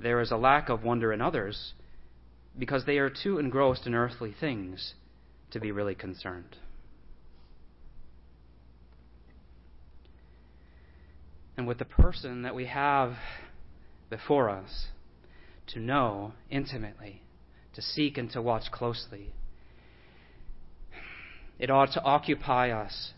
[0.00, 1.74] there is a lack of wonder in others,
[2.58, 4.94] because they are too engrossed in earthly things
[5.52, 6.56] to be really concerned.
[11.58, 13.14] And with the person that we have
[14.08, 14.86] before us,
[15.66, 17.20] to know intimately,
[17.74, 19.34] to seek and to watch closely,
[21.58, 23.12] it ought to occupy us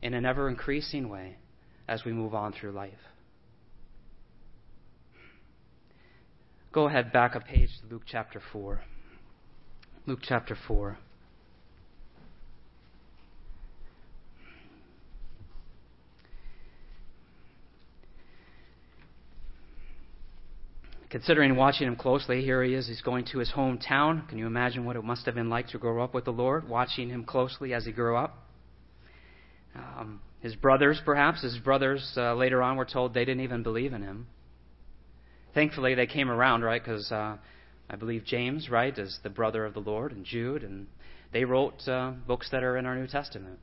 [0.00, 1.36] in an ever increasing way
[1.86, 2.94] as we move on through life.
[6.72, 8.80] Go ahead, back a page to Luke chapter 4.
[10.06, 10.96] Luke chapter 4.
[21.12, 22.88] Considering watching him closely, here he is.
[22.88, 24.26] He's going to his hometown.
[24.30, 26.66] Can you imagine what it must have been like to grow up with the Lord,
[26.66, 28.34] watching him closely as he grew up?
[29.74, 33.92] Um, his brothers, perhaps, his brothers uh, later on were told they didn't even believe
[33.92, 34.26] in him.
[35.52, 36.82] Thankfully, they came around, right?
[36.82, 37.36] Because uh,
[37.90, 40.86] I believe James, right, is the brother of the Lord, and Jude, and
[41.30, 43.58] they wrote uh, books that are in our New Testament.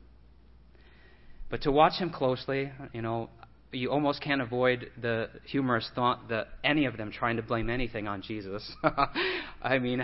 [1.50, 3.28] But to watch him closely, you know,
[3.72, 8.08] you almost can't avoid the humorous thought that any of them trying to blame anything
[8.08, 8.70] on Jesus.
[9.62, 10.02] I mean,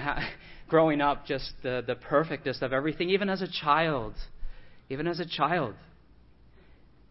[0.68, 4.14] growing up, just the, the perfectness of everything, even as a child.
[4.88, 5.74] Even as a child.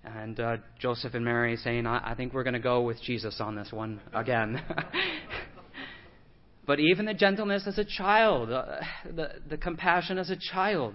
[0.06, 3.42] And uh, Joseph and Mary saying, I, I think we're going to go with Jesus
[3.42, 4.64] on this one again.
[6.68, 8.78] but even the gentleness as a child, uh,
[9.14, 10.94] the, the compassion as a child.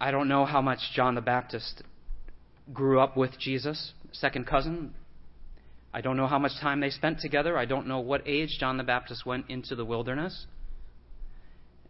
[0.00, 1.82] I don't know how much John the Baptist
[2.72, 4.94] grew up with Jesus, second cousin.
[5.92, 7.58] I don't know how much time they spent together.
[7.58, 10.46] I don't know what age John the Baptist went into the wilderness,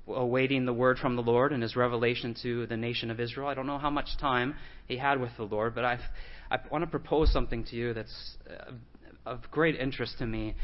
[0.06, 3.48] awaiting the word from the Lord and his revelation to the nation of Israel.
[3.48, 4.54] I don't know how much time
[4.86, 6.00] he had with the Lord, but I've,
[6.50, 8.72] I want to propose something to you that's uh,
[9.26, 10.54] of great interest to me.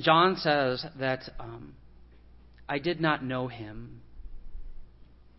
[0.00, 1.74] John says that um,
[2.68, 4.00] I did not know him.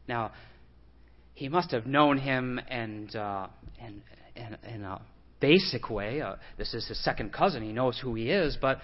[0.07, 0.31] Now,
[1.33, 3.47] he must have known him and, uh,
[3.79, 5.01] in a
[5.39, 6.21] basic way.
[6.21, 7.63] Uh, this is his second cousin.
[7.63, 8.79] He knows who he is, but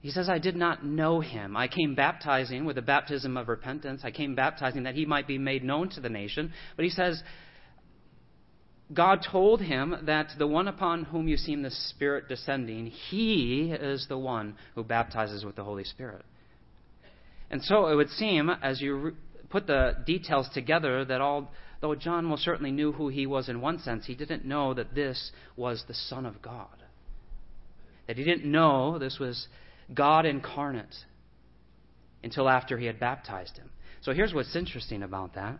[0.00, 1.56] he says, I did not know him.
[1.56, 4.02] I came baptizing with a baptism of repentance.
[4.04, 6.52] I came baptizing that he might be made known to the nation.
[6.76, 7.20] But he says,
[8.94, 14.06] God told him that the one upon whom you see the Spirit descending, he is
[14.08, 16.24] the one who baptizes with the Holy Spirit.
[17.50, 19.16] And so it would seem, as you
[19.50, 23.78] put the details together, that although John most certainly knew who he was in one
[23.78, 26.68] sense, he didn't know that this was the Son of God.
[28.06, 29.48] That he didn't know this was
[29.92, 30.94] God incarnate
[32.22, 33.70] until after he had baptized him.
[34.00, 35.58] So here's what's interesting about that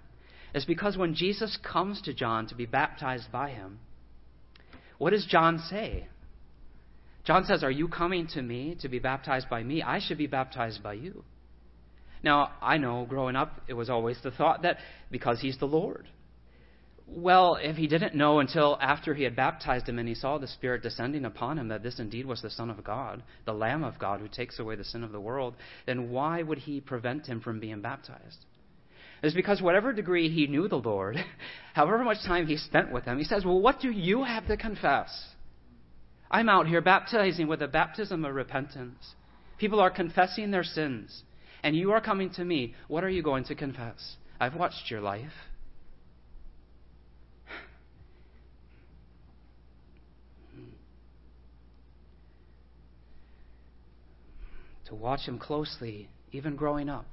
[0.55, 3.79] is because when Jesus comes to John to be baptized by him,
[4.99, 6.09] what does John say?
[7.25, 9.83] John says, Are you coming to me to be baptized by me?
[9.83, 11.25] I should be baptized by you.
[12.27, 14.79] Now, I know growing up, it was always the thought that
[15.13, 16.09] because he's the Lord.
[17.07, 20.49] Well, if he didn't know until after he had baptized him and he saw the
[20.49, 24.01] Spirit descending upon him that this indeed was the Son of God, the Lamb of
[24.01, 25.55] God who takes away the sin of the world,
[25.87, 28.45] then why would he prevent him from being baptized?
[29.23, 31.25] It's because whatever degree he knew the Lord,
[31.75, 34.57] however much time he spent with him, he says, Well, what do you have to
[34.57, 35.11] confess?
[36.29, 39.15] I'm out here baptizing with a baptism of repentance.
[39.59, 41.23] People are confessing their sins.
[41.67, 42.75] And you are coming to me.
[42.87, 44.15] What are you going to confess?
[44.39, 45.33] I've watched your life.
[54.87, 57.07] to watch him closely, even growing up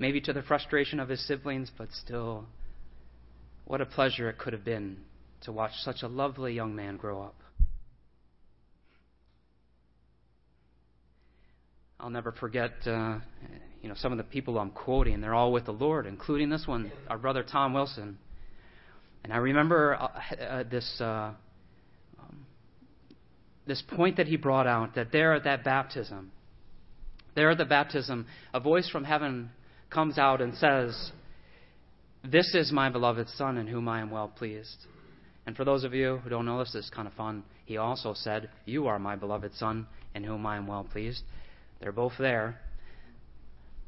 [0.00, 2.46] maybe to the frustration of his siblings, but still,
[3.66, 4.96] what a pleasure it could have been
[5.42, 7.39] to watch such a lovely young man grow up.
[12.02, 13.18] I'll never forget, uh,
[13.82, 15.20] you know, some of the people I'm quoting.
[15.20, 18.16] They're all with the Lord, including this one, our brother Tom Wilson.
[19.22, 20.08] And I remember uh,
[20.42, 21.32] uh, this uh,
[22.18, 22.46] um,
[23.66, 26.32] this point that he brought out that there at that baptism,
[27.34, 29.50] there at the baptism, a voice from heaven
[29.90, 31.12] comes out and says,
[32.24, 34.86] This is my beloved Son in whom I am well pleased.
[35.46, 37.44] And for those of you who don't know this, this is kind of fun.
[37.66, 41.24] He also said, You are my beloved Son in whom I am well pleased.
[41.80, 42.60] They're both there.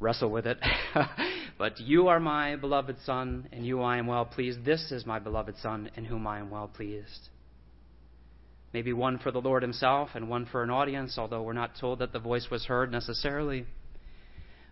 [0.01, 0.59] Wrestle with it.
[1.59, 4.65] but you are my beloved Son, and you I am well pleased.
[4.65, 7.29] This is my beloved Son, in whom I am well pleased.
[8.73, 11.99] Maybe one for the Lord Himself and one for an audience, although we're not told
[11.99, 13.67] that the voice was heard necessarily.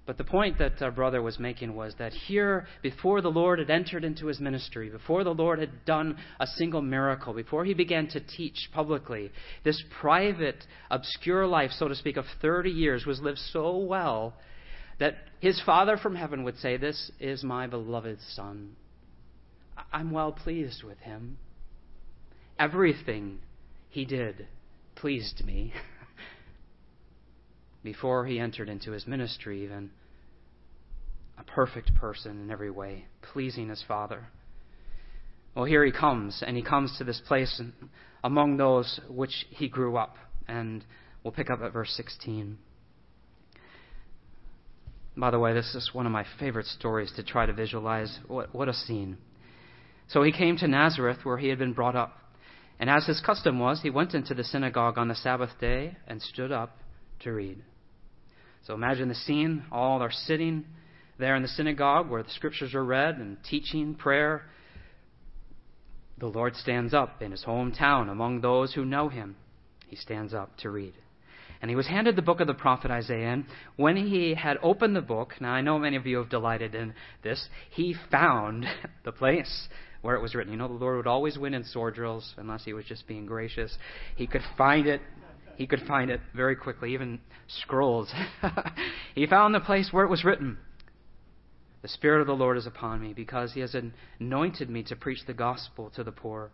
[0.06, 3.70] But the point that our brother was making was that here, before the Lord had
[3.70, 8.08] entered into his ministry, before the Lord had done a single miracle, before he began
[8.08, 9.30] to teach publicly,
[9.62, 14.34] this private, obscure life, so to speak, of 30 years was lived so well
[14.98, 18.76] that his Father from heaven would say, This is my beloved Son.
[19.92, 21.38] I'm well pleased with him.
[22.58, 23.40] Everything
[23.88, 24.46] he did
[24.94, 25.72] pleased me.
[27.82, 29.90] before he entered into his ministry, even
[31.38, 34.28] a perfect person in every way, pleasing his Father.
[35.54, 37.60] Well, here he comes, and he comes to this place
[38.22, 40.16] among those which he grew up.
[40.46, 40.84] And
[41.24, 42.58] we'll pick up at verse 16.
[45.16, 48.18] By the way, this is one of my favorite stories to try to visualize.
[48.26, 49.18] What, what a scene.
[50.08, 52.16] So he came to Nazareth, where he had been brought up.
[52.78, 56.22] And as his custom was, he went into the synagogue on the Sabbath day and
[56.22, 56.78] stood up
[57.20, 57.62] to read.
[58.66, 59.64] So imagine the scene.
[59.72, 60.64] All are sitting
[61.18, 64.42] there in the synagogue where the scriptures are read and teaching, prayer.
[66.18, 69.36] The Lord stands up in his hometown among those who know him.
[69.86, 70.94] He stands up to read.
[71.62, 73.32] And he was handed the book of the prophet Isaiah.
[73.32, 73.44] And
[73.76, 76.94] when he had opened the book, now I know many of you have delighted in
[77.22, 78.66] this, he found
[79.04, 79.68] the place
[80.00, 80.52] where it was written.
[80.52, 83.26] You know, the Lord would always win in sword drills unless he was just being
[83.26, 83.76] gracious.
[84.16, 85.02] He could find it
[85.56, 88.12] he could find it very quickly, even scrolls.
[89.14, 90.58] he found the place where it was written
[91.82, 93.76] The Spirit of the Lord is upon me, because he has
[94.18, 96.50] anointed me to preach the gospel to the poor.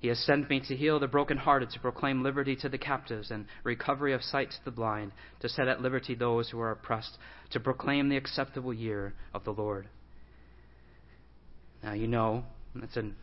[0.00, 3.44] He has sent me to heal the brokenhearted, to proclaim liberty to the captives, and
[3.64, 7.18] recovery of sight to the blind, to set at liberty those who are oppressed,
[7.50, 9.88] to proclaim the acceptable year of the Lord.
[11.82, 12.44] Now, you know,
[12.76, 13.14] it's an,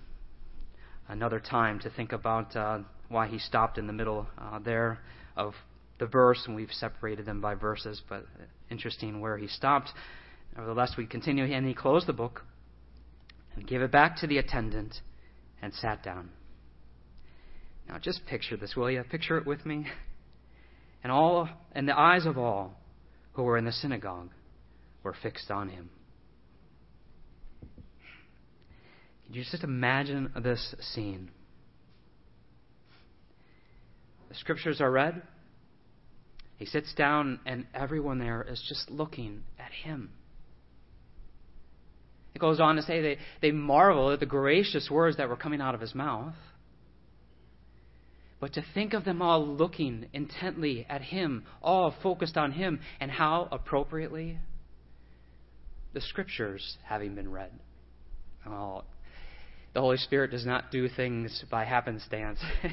[1.07, 2.79] another time to think about uh,
[3.09, 4.99] why he stopped in the middle uh, there
[5.35, 5.53] of
[5.99, 8.25] the verse, and we've separated them by verses, but
[8.69, 9.89] interesting where he stopped.
[10.55, 12.43] Nevertheless, we continue, and he closed the book
[13.55, 14.95] and gave it back to the attendant
[15.61, 16.29] and sat down.
[17.87, 19.03] Now just picture this, will you?
[19.03, 19.85] Picture it with me.
[21.03, 22.75] And all and the eyes of all
[23.33, 24.29] who were in the synagogue
[25.03, 25.89] were fixed on him.
[29.25, 31.29] Can you just imagine this scene?
[34.29, 35.21] The scriptures are read.
[36.57, 40.09] He sits down, and everyone there is just looking at him.
[42.33, 45.61] It goes on to say they, they marvel at the gracious words that were coming
[45.61, 46.35] out of his mouth.
[48.39, 53.09] But to think of them all looking intently at Him, all focused on Him, and
[53.09, 54.37] how appropriately
[55.93, 57.51] the Scriptures having been read.
[58.45, 58.83] Oh,
[59.73, 62.39] the Holy Spirit does not do things by happenstance.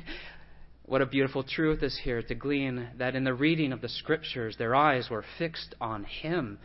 [0.87, 4.57] what a beautiful truth is here to glean that in the reading of the Scriptures,
[4.59, 6.59] their eyes were fixed on Him.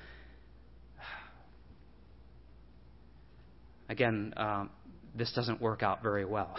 [3.89, 4.69] Again, um,
[5.15, 6.57] this doesn't work out very well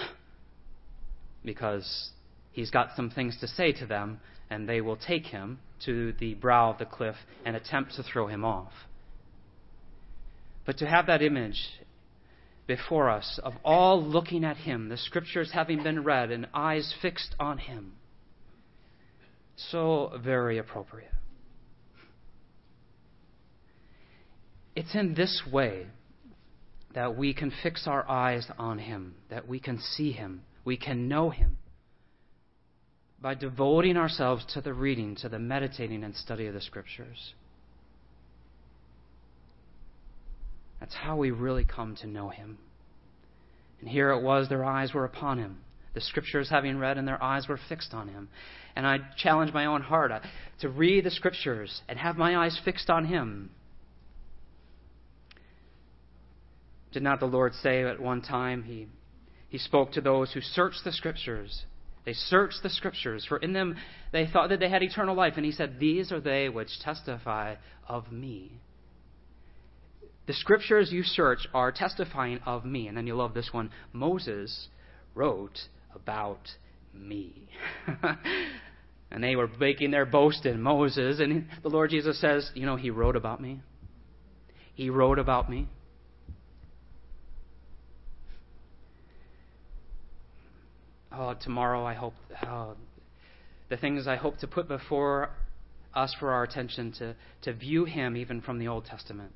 [1.45, 2.11] because
[2.53, 6.35] he's got some things to say to them, and they will take him to the
[6.35, 8.73] brow of the cliff and attempt to throw him off.
[10.67, 11.61] But to have that image
[12.67, 17.35] before us of all looking at him, the scriptures having been read, and eyes fixed
[17.39, 17.93] on him,
[19.57, 21.13] so very appropriate.
[24.77, 25.87] It's in this way
[26.95, 31.09] that we can fix our eyes on him, that we can see him, we can
[31.09, 31.59] know him
[33.21, 37.35] by devoting ourselves to the reading, to the meditating and study of the Scriptures.
[40.81, 42.59] That's how we really come to know Him.
[43.81, 45.59] And here it was, their eyes were upon Him.
[45.95, 48.29] The Scriptures having read, and their eyes were fixed on Him.
[48.75, 50.21] And I challenge my own heart uh,
[50.61, 53.51] to read the Scriptures and have my eyes fixed on Him.
[56.93, 58.89] Did not the Lord say at one time, He,
[59.49, 61.65] he spoke to those who searched the Scriptures
[62.05, 63.77] they searched the scriptures, for in them
[64.13, 65.35] they thought that they had eternal life.
[65.37, 67.57] And he said, These are they which testify
[67.87, 68.61] of me.
[70.27, 72.89] The scriptures you search are testifying of me.
[72.89, 74.69] And then you love this one Moses
[75.15, 75.59] wrote
[75.95, 76.49] about
[76.95, 77.49] me.
[79.11, 81.21] and they were making their boast in Moses.
[81.21, 83.61] And the Lord Jesus says, You know, he wrote about me.
[84.75, 85.69] He wrote about me.
[91.13, 92.15] oh, tomorrow I hope,
[92.47, 92.75] oh,
[93.69, 95.31] the things I hope to put before
[95.95, 99.33] us for our attention to, to view Him even from the Old Testament.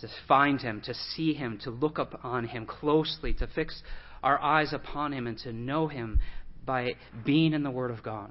[0.00, 3.82] To find Him, to see Him, to look upon Him closely, to fix
[4.22, 6.20] our eyes upon Him, and to know Him
[6.64, 8.30] by being in the Word of God.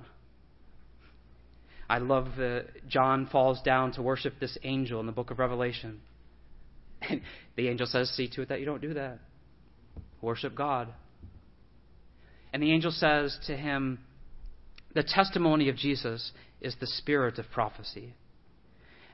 [1.90, 6.02] I love that John falls down to worship this angel in the book of Revelation.
[7.08, 7.22] And
[7.56, 9.20] the angel says, See to it that you don't do that.
[10.22, 10.92] Worship God.
[12.52, 14.00] And the angel says to him,
[14.94, 18.16] The testimony of Jesus is the spirit of prophecy.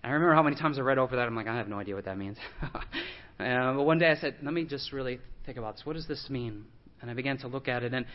[0.04, 1.28] And I remember how many times I read over that.
[1.28, 2.38] I'm like, I have no idea what that means.
[2.62, 2.80] uh,
[3.38, 5.86] but one day I said, Let me just really think about this.
[5.86, 6.66] What does this mean?
[7.02, 7.94] And I began to look at it.
[7.94, 8.06] And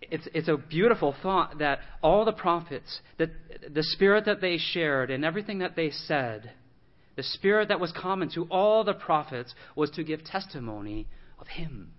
[0.00, 3.30] it's, it's a beautiful thought that all the prophets, that
[3.72, 6.52] the spirit that they shared and everything that they said,
[7.16, 11.08] the spirit that was common to all the prophets was to give testimony
[11.40, 11.92] of Him.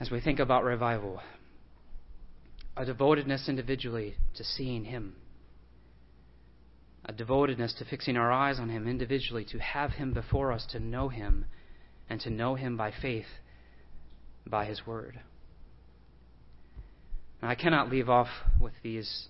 [0.00, 1.20] As we think about revival,
[2.76, 5.16] a devotedness individually to seeing Him,
[7.04, 10.78] a devotedness to fixing our eyes on Him individually, to have Him before us, to
[10.78, 11.46] know Him,
[12.08, 13.26] and to know Him by faith,
[14.46, 15.20] by His Word.
[17.42, 18.28] I cannot leave off
[18.60, 19.28] with these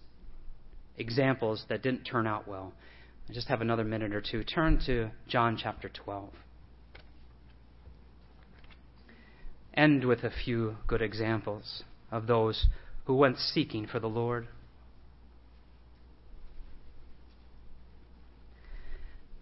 [0.97, 2.73] examples that didn't turn out well.
[3.29, 4.43] I just have another minute or two.
[4.45, 6.31] Turn to John chapter 12.
[9.79, 12.67] End with a few good examples of those
[13.05, 14.49] who went seeking for the Lord.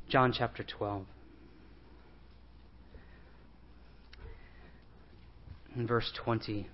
[0.08, 1.06] John chapter 12.
[5.74, 6.68] In verse 20.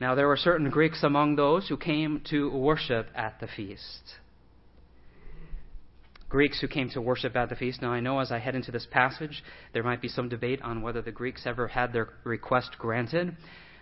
[0.00, 4.14] Now, there were certain Greeks among those who came to worship at the feast.
[6.30, 7.82] Greeks who came to worship at the feast.
[7.82, 9.42] Now, I know as I head into this passage,
[9.74, 13.36] there might be some debate on whether the Greeks ever had their request granted.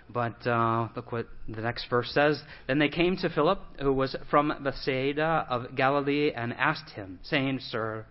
[0.09, 2.43] But uh, look what the next verse says.
[2.67, 7.61] Then they came to Philip, who was from Bethsaida of Galilee, and asked him, saying,
[7.61, 8.07] Sir,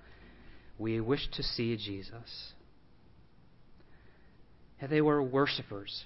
[0.78, 2.54] we wish to see Jesus.
[4.80, 6.06] And they were worshippers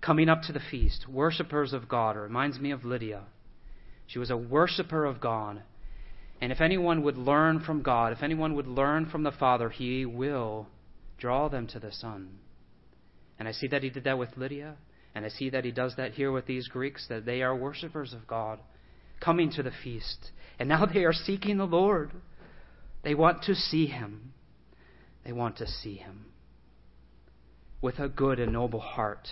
[0.00, 2.16] coming up to the feast, worshippers of God.
[2.16, 3.22] It reminds me of Lydia.
[4.06, 5.62] She was a worshiper of God.
[6.44, 10.04] And if anyone would learn from God, if anyone would learn from the Father, he
[10.04, 10.68] will
[11.16, 12.38] draw them to the Son.
[13.38, 14.76] And I see that he did that with Lydia,
[15.14, 18.12] and I see that he does that here with these Greeks, that they are worshippers
[18.12, 18.58] of God,
[19.20, 20.32] coming to the feast.
[20.58, 22.10] And now they are seeking the Lord.
[23.04, 24.34] They want to see him.
[25.24, 26.26] They want to see him.
[27.80, 29.28] With a good and noble heart,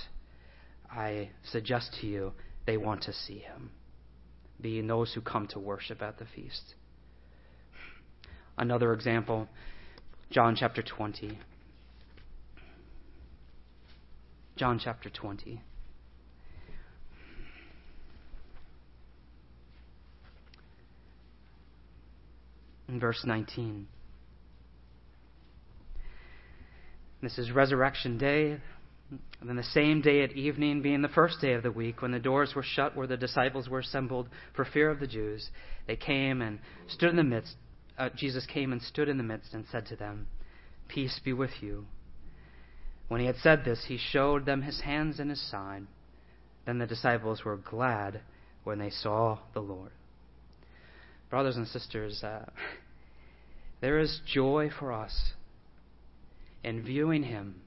[0.90, 2.32] I suggest to you
[2.64, 3.72] they want to see him,
[4.58, 6.74] being those who come to worship at the feast.
[8.58, 9.48] Another example,
[10.30, 11.38] John chapter 20.
[14.56, 15.60] John chapter 20.
[22.88, 23.88] In verse 19.
[27.22, 28.58] This is Resurrection Day.
[29.40, 32.12] And then the same day at evening, being the first day of the week, when
[32.12, 35.50] the doors were shut where the disciples were assembled for fear of the Jews,
[35.86, 37.56] they came and stood in the midst
[38.02, 40.26] uh, Jesus came and stood in the midst and said to them,
[40.88, 41.86] Peace be with you.
[43.06, 45.86] When he had said this, he showed them his hands and his side.
[46.66, 48.22] Then the disciples were glad
[48.64, 49.92] when they saw the Lord.
[51.30, 52.46] Brothers and sisters, uh,
[53.80, 55.32] there is joy for us
[56.64, 57.60] in viewing him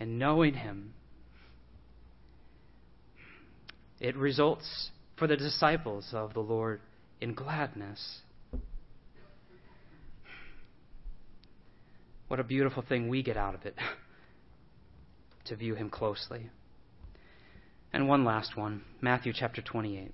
[0.00, 0.94] and knowing him.
[4.00, 6.80] It results for the disciples of the Lord
[7.20, 8.22] in gladness.
[12.28, 13.74] What a beautiful thing we get out of it
[15.46, 16.50] to view him closely.
[17.90, 20.12] And one last one Matthew chapter 28.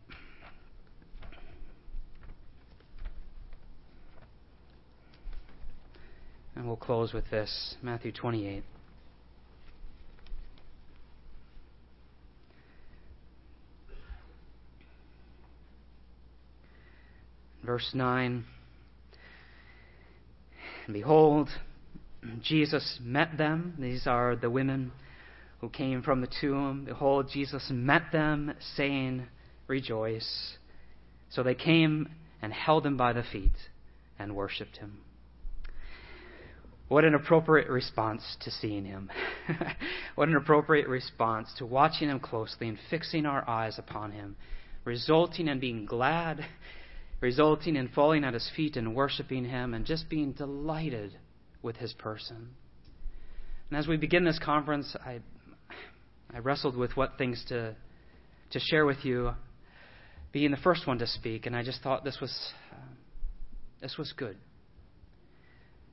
[6.55, 8.63] And we'll close with this Matthew 28.
[17.65, 18.45] Verse 9
[20.87, 21.49] And behold,
[22.43, 23.75] Jesus met them.
[23.79, 24.93] These are the women
[25.61, 26.85] who came from the tomb.
[26.85, 29.27] Behold, Jesus met them, saying,
[29.67, 30.57] Rejoice.
[31.31, 32.09] So they came
[32.43, 33.53] and held him by the feet
[34.19, 34.99] and worshipped him.
[36.89, 39.11] What an appropriate response to seeing him.
[40.15, 44.37] what an appropriate response to watching him closely and fixing our eyes upon him,
[44.85, 46.45] resulting in being glad,
[47.23, 51.17] resulting in falling at his feet and worshiping him, and just being delighted
[51.65, 52.51] with his person.
[53.71, 55.21] And as we begin this conference, I,
[56.33, 57.75] I wrestled with what things to,
[58.51, 59.33] to share with you,
[60.31, 62.77] being the first one to speak, and I just thought this was, uh,
[63.81, 64.37] this was good.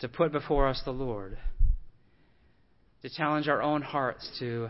[0.01, 1.37] To put before us the Lord,
[3.03, 4.69] to challenge our own hearts to,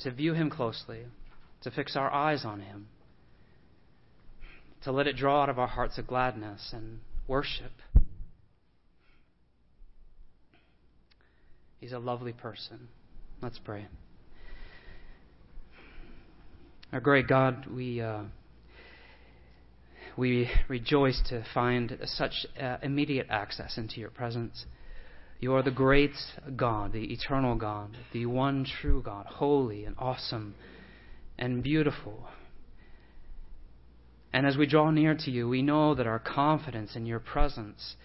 [0.00, 1.00] to view Him closely,
[1.62, 2.88] to fix our eyes on Him,
[4.82, 7.72] to let it draw out of our hearts a gladness and worship
[11.80, 12.88] He's a lovely person.
[13.40, 13.86] Let's pray.
[16.92, 18.24] Our great God, we uh,
[20.14, 24.66] we rejoice to find such uh, immediate access into your presence.
[25.38, 26.12] You are the great
[26.54, 30.54] God, the eternal God, the one true God, holy and awesome
[31.38, 32.28] and beautiful.
[34.34, 37.96] And as we draw near to you, we know that our confidence in your presence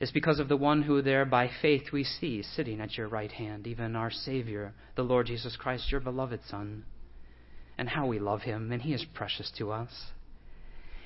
[0.00, 3.32] is because of the one who there by faith we see sitting at your right
[3.32, 6.84] hand, even our Savior, the Lord Jesus Christ, your beloved Son.
[7.76, 9.90] And how we love him, and he is precious to us.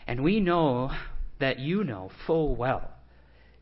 [0.07, 0.91] And we know
[1.39, 2.91] that you know full well,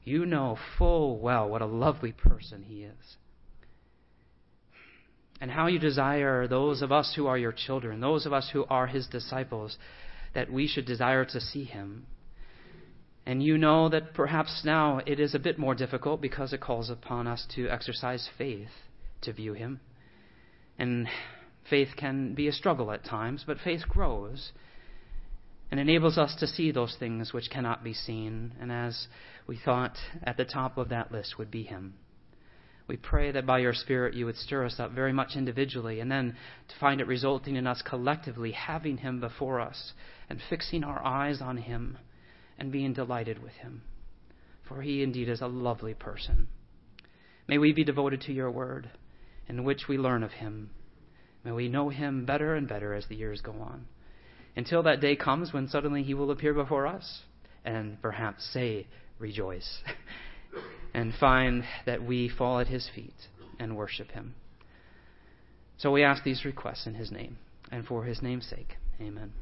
[0.04, 3.16] you know full well what a lovely person he is.
[5.40, 8.64] And how you desire those of us who are your children, those of us who
[8.68, 9.78] are his disciples,
[10.34, 12.06] that we should desire to see him
[13.26, 16.90] and you know that perhaps now it is a bit more difficult because it calls
[16.90, 18.70] upon us to exercise faith
[19.22, 19.80] to view Him.
[20.78, 21.06] And
[21.68, 24.52] faith can be a struggle at times, but faith grows
[25.70, 28.52] and enables us to see those things which cannot be seen.
[28.60, 29.06] And as
[29.46, 31.94] we thought at the top of that list would be Him.
[32.88, 36.10] We pray that by your Spirit you would stir us up very much individually, and
[36.10, 36.36] then
[36.68, 39.92] to find it resulting in us collectively having Him before us
[40.28, 41.98] and fixing our eyes on Him
[42.60, 43.82] and being delighted with Him.
[44.68, 46.46] For He indeed is a lovely person.
[47.48, 48.90] May we be devoted to your word,
[49.48, 50.70] in which we learn of Him.
[51.44, 53.86] May we know Him better and better as the years go on.
[54.54, 57.22] Until that day comes when suddenly He will appear before us
[57.64, 58.86] and perhaps say,
[59.18, 59.82] Rejoice.
[60.94, 63.14] and find that we fall at his feet
[63.58, 64.34] and worship him.
[65.78, 67.38] So we ask these requests in his name
[67.70, 68.76] and for his name's sake.
[69.00, 69.32] Amen.